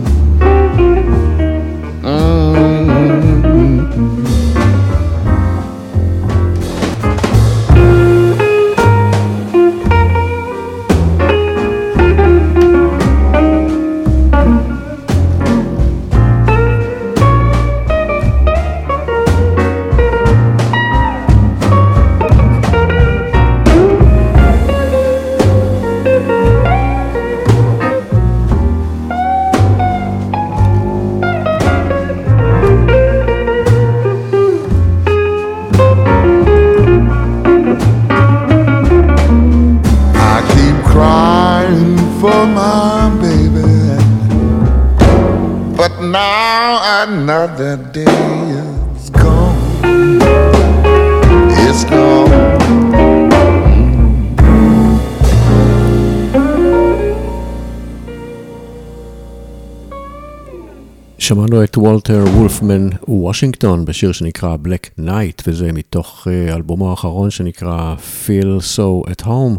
שמענו 61.57 61.65
את 61.65 61.77
וולטר 61.77 62.25
וולפמן 62.35 62.89
וושינגטון 63.09 63.85
בשיר 63.85 64.13
שנקרא 64.13 64.57
Black 64.65 65.01
Night, 65.01 65.43
וזה 65.47 65.73
מתוך 65.73 66.29
אה, 66.31 66.55
אלבומו 66.55 66.91
האחרון 66.91 67.31
שנקרא 67.31 67.95
Feel 67.97 68.77
So 68.77 69.11
at 69.11 69.25
Home. 69.25 69.59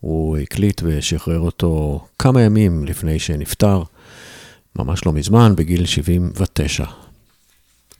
הוא 0.00 0.36
הקליט 0.36 0.80
ושחרר 0.84 1.40
אותו 1.40 2.00
כמה 2.18 2.42
ימים 2.42 2.84
לפני 2.84 3.18
שנפטר, 3.18 3.82
ממש 4.78 5.06
לא 5.06 5.12
מזמן, 5.12 5.52
בגיל 5.56 5.86
79. 5.86 6.84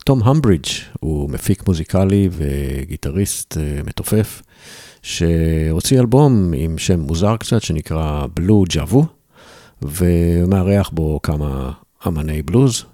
תום 0.05 0.23
המברידג' 0.23 0.69
הוא 1.01 1.31
מפיק 1.31 1.67
מוזיקלי 1.67 2.29
וגיטריסט 2.33 3.57
אה, 3.57 3.81
מתופף, 3.85 4.43
שהוציא 5.03 6.01
אלבום 6.01 6.53
עם 6.57 6.79
שם 6.79 7.01
מוזר 7.01 7.37
קצת 7.37 7.63
שנקרא 7.63 8.27
בלו 8.35 8.65
ג'אבו, 8.69 9.07
ומארח 9.83 10.91
בו 10.91 11.21
כמה 11.23 11.73
אמני 12.07 12.43
בלוז. 12.43 12.85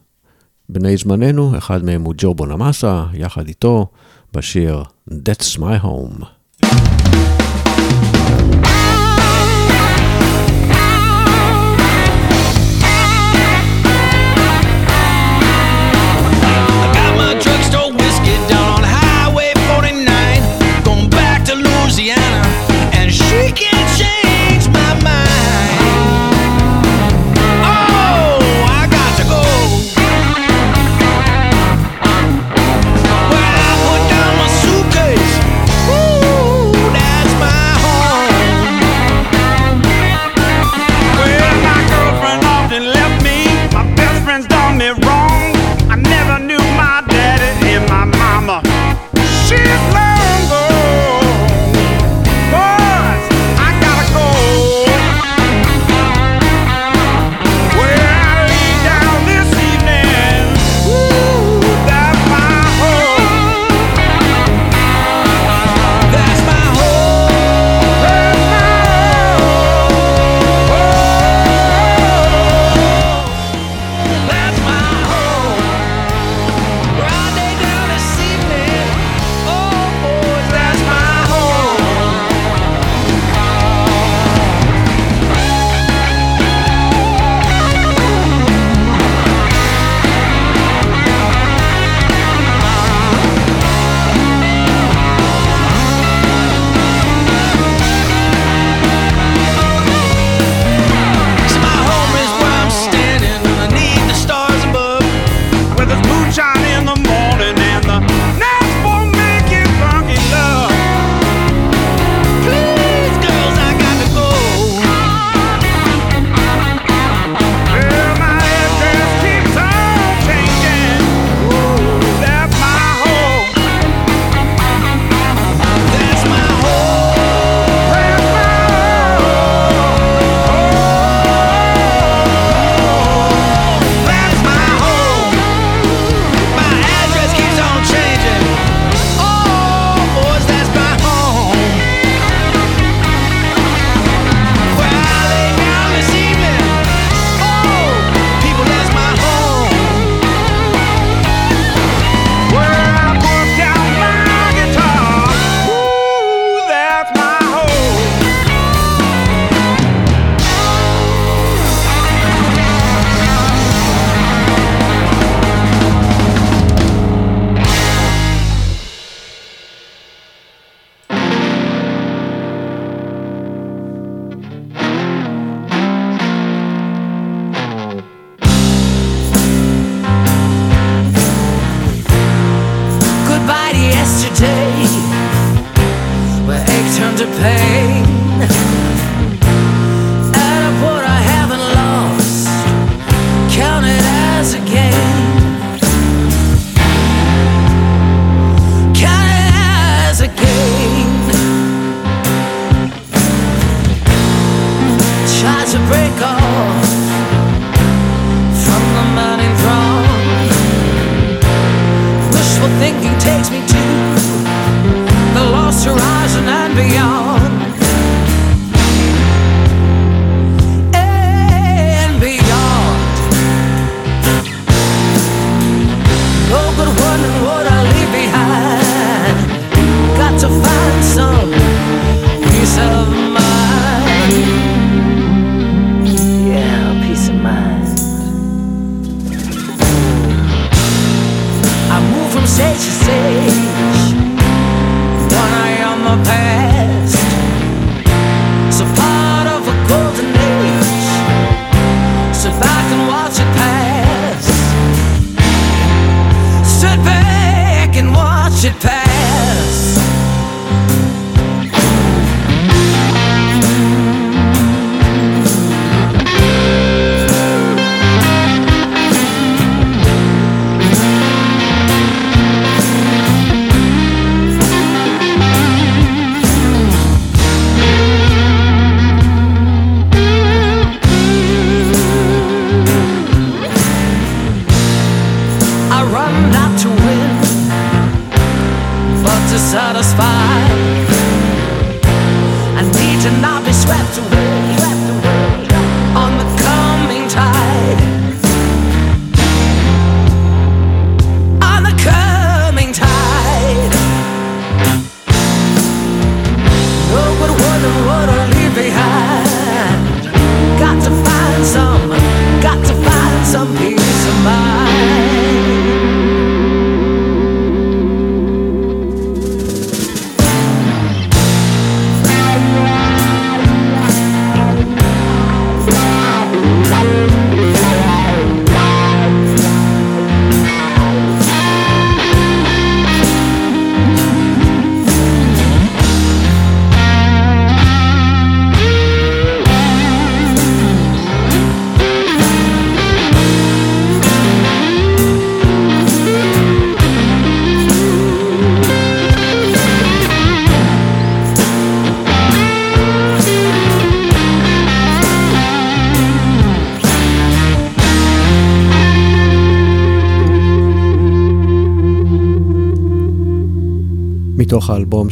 בני 0.72 0.96
זמננו, 0.96 1.58
אחד 1.58 1.84
מהם 1.84 2.02
הוא 2.02 2.14
ג'ו 2.16 2.34
בונמאסה, 2.34 3.04
יחד 3.14 3.48
איתו 3.48 3.86
בשיר 4.32 4.82
That's 5.10 5.58
My 5.58 5.84
Home. 5.84 6.41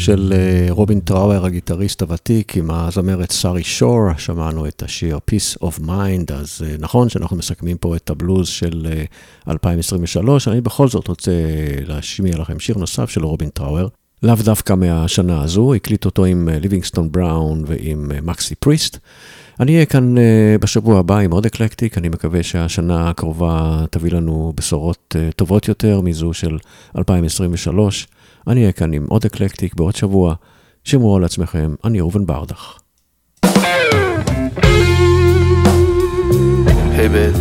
של 0.01 0.33
אה, 0.37 0.67
רובין 0.71 1.01
טראואר, 1.01 1.45
הגיטריסט 1.45 2.03
הוותיק, 2.03 2.57
עם 2.57 2.71
הזמרת 2.71 3.33
סארי 3.33 3.65
שור, 3.65 4.03
שמענו 4.19 4.67
את 4.67 4.83
השיר 4.83 5.19
Peace 5.31 5.63
of 5.63 5.81
Mind, 5.81 6.33
אז 6.35 6.63
אה, 6.67 6.75
נכון 6.79 7.09
שאנחנו 7.09 7.37
מסכמים 7.37 7.77
פה 7.77 7.97
את 7.97 8.11
הבלוז 8.11 8.49
של 8.49 8.87
אה, 8.91 9.05
2023, 9.53 10.49
אני 10.49 10.61
בכל 10.61 10.89
זאת 10.89 11.09
רוצה 11.09 11.33
להשמיע 11.87 12.39
לכם 12.39 12.61
שיר 12.61 12.79
נוסף 12.79 13.11
של 13.11 13.25
רובין 13.25 13.49
טראואר, 13.49 13.89
לאו 14.23 14.35
דווקא 14.45 14.73
מהשנה 14.73 15.43
הזו, 15.43 15.75
הקליט 15.75 16.05
אותו 16.05 16.25
עם 16.25 16.49
אה, 16.49 16.59
ליבינגסטון 16.59 17.13
בראון 17.13 17.65
ועם 17.67 18.13
אה, 18.15 18.21
מקסי 18.23 18.55
פריסט. 18.55 18.99
אני 19.61 19.75
אהיה 19.75 19.87
כאן 19.87 20.15
בשבוע 20.61 20.99
הבא 20.99 21.19
עם 21.19 21.31
עוד 21.31 21.47
אקלקטיק, 21.47 21.99
אני 21.99 22.09
מקווה 22.09 22.43
שהשנה 22.43 23.11
הקרובה 23.11 23.85
תביא 23.91 24.13
לנו 24.13 24.53
בשורות 24.57 25.17
טובות 25.37 25.69
יותר 25.69 26.01
מזו 26.01 26.33
של 26.33 26.59
2023. 26.99 28.07
אני 28.49 28.61
אהיה 28.61 28.73
כאן 28.73 28.93
עם 28.93 29.07
עוד 29.09 29.25
אקלקטיק 29.25 29.75
בעוד 29.75 29.97
שבוע. 29.97 30.35
שמרו 30.85 31.17
על 31.17 31.25
עצמכם, 31.25 31.75
אני 31.85 32.01
ראובן 32.01 32.27
ברדך. 32.27 32.79
Hey, 36.97 37.09
babe. 37.15 37.37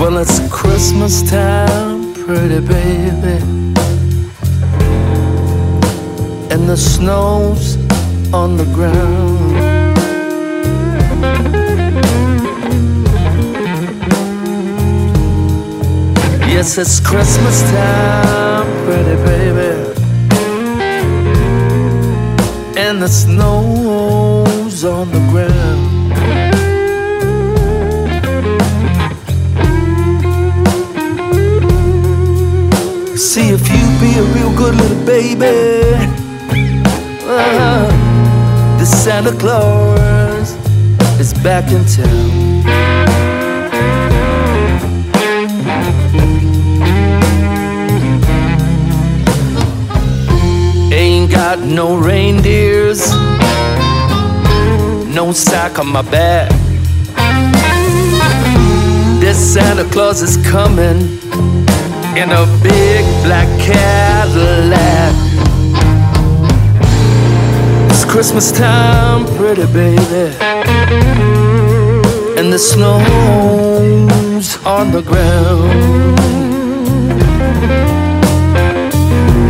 well, 0.00 0.16
it's 0.22 0.38
Christmas 0.60 1.14
time, 1.38 1.98
pretty 2.22 2.60
baby. 2.74 3.38
And 6.52 6.62
the 6.72 6.78
snow's 6.92 7.66
on 8.40 8.50
the 8.60 8.68
ground. 8.76 9.27
Yes, 16.48 16.78
it's 16.78 16.98
Christmas 16.98 17.60
time, 17.70 18.66
pretty 18.84 19.16
baby. 19.22 19.70
And 22.76 23.02
the 23.02 23.08
snow's 23.08 24.82
on 24.82 25.10
the 25.12 25.20
ground. 25.30 25.98
See 33.16 33.50
if 33.50 33.68
you 33.68 33.84
be 34.00 34.18
a 34.18 34.24
real 34.34 34.52
good 34.56 34.74
little 34.74 35.04
baby. 35.04 36.06
Uh, 37.24 37.88
the 38.78 38.86
Santa 38.86 39.32
Claus 39.38 40.56
is 41.20 41.34
back 41.34 41.70
in 41.70 41.84
town. 41.84 42.37
Got 51.44 51.60
no 51.60 51.96
reindeers, 51.96 53.12
no 55.14 55.30
sack 55.32 55.78
on 55.78 55.86
my 55.86 56.02
back. 56.02 56.50
This 59.20 59.38
Santa 59.54 59.84
Claus 59.92 60.20
is 60.20 60.36
coming 60.50 60.98
in 62.20 62.28
a 62.42 62.44
big 62.60 63.04
black 63.22 63.48
Cadillac. 63.60 65.14
It's 67.88 68.04
Christmas 68.04 68.50
time, 68.50 69.24
pretty 69.36 69.66
baby, 69.72 70.34
and 72.36 72.52
the 72.52 72.58
snow's 72.58 74.48
on 74.66 74.90
the 74.90 75.02
ground. 75.02 76.18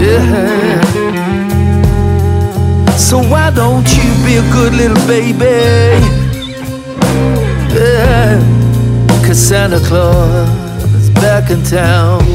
Yeah. 0.03 0.68
So 2.99 3.17
why 3.19 3.51
don't 3.51 3.89
you 3.97 4.03
be 4.27 4.37
a 4.37 4.53
good 4.53 4.75
little 4.75 5.07
baby? 5.07 6.05
Yeah. 7.73 8.39
Cause 9.25 9.39
Santa 9.39 9.79
Claus 9.79 10.49
is 10.95 11.09
back 11.11 11.51
in 11.51 11.63
town. 11.63 12.28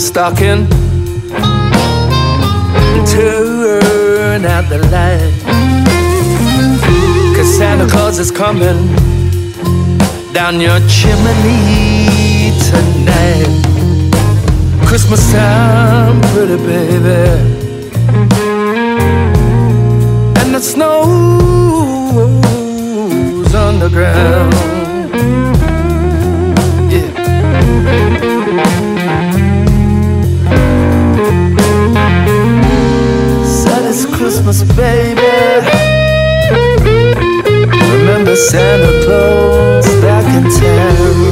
Stocking. 0.00 0.66
Turn 3.06 4.44
out 4.46 4.68
the 4.68 4.78
light. 4.90 5.34
Cause 7.36 7.56
Santa 7.58 7.86
Claus 7.86 8.18
is 8.18 8.30
coming 8.30 8.94
down 10.32 10.60
your 10.60 10.80
chimney 10.88 12.52
tonight. 12.70 13.46
Christmas 14.86 15.32
time, 15.32 16.20
pretty 16.32 16.56
baby. 16.56 17.28
And 20.40 20.54
the 20.54 20.60
snow's 20.60 21.14
on 23.54 23.78
the 23.78 23.88
ground. 23.90 24.69
Santa 38.48 39.04
Claus 39.04 39.86
back 40.00 40.24
in 40.34 40.50
town. 40.50 41.29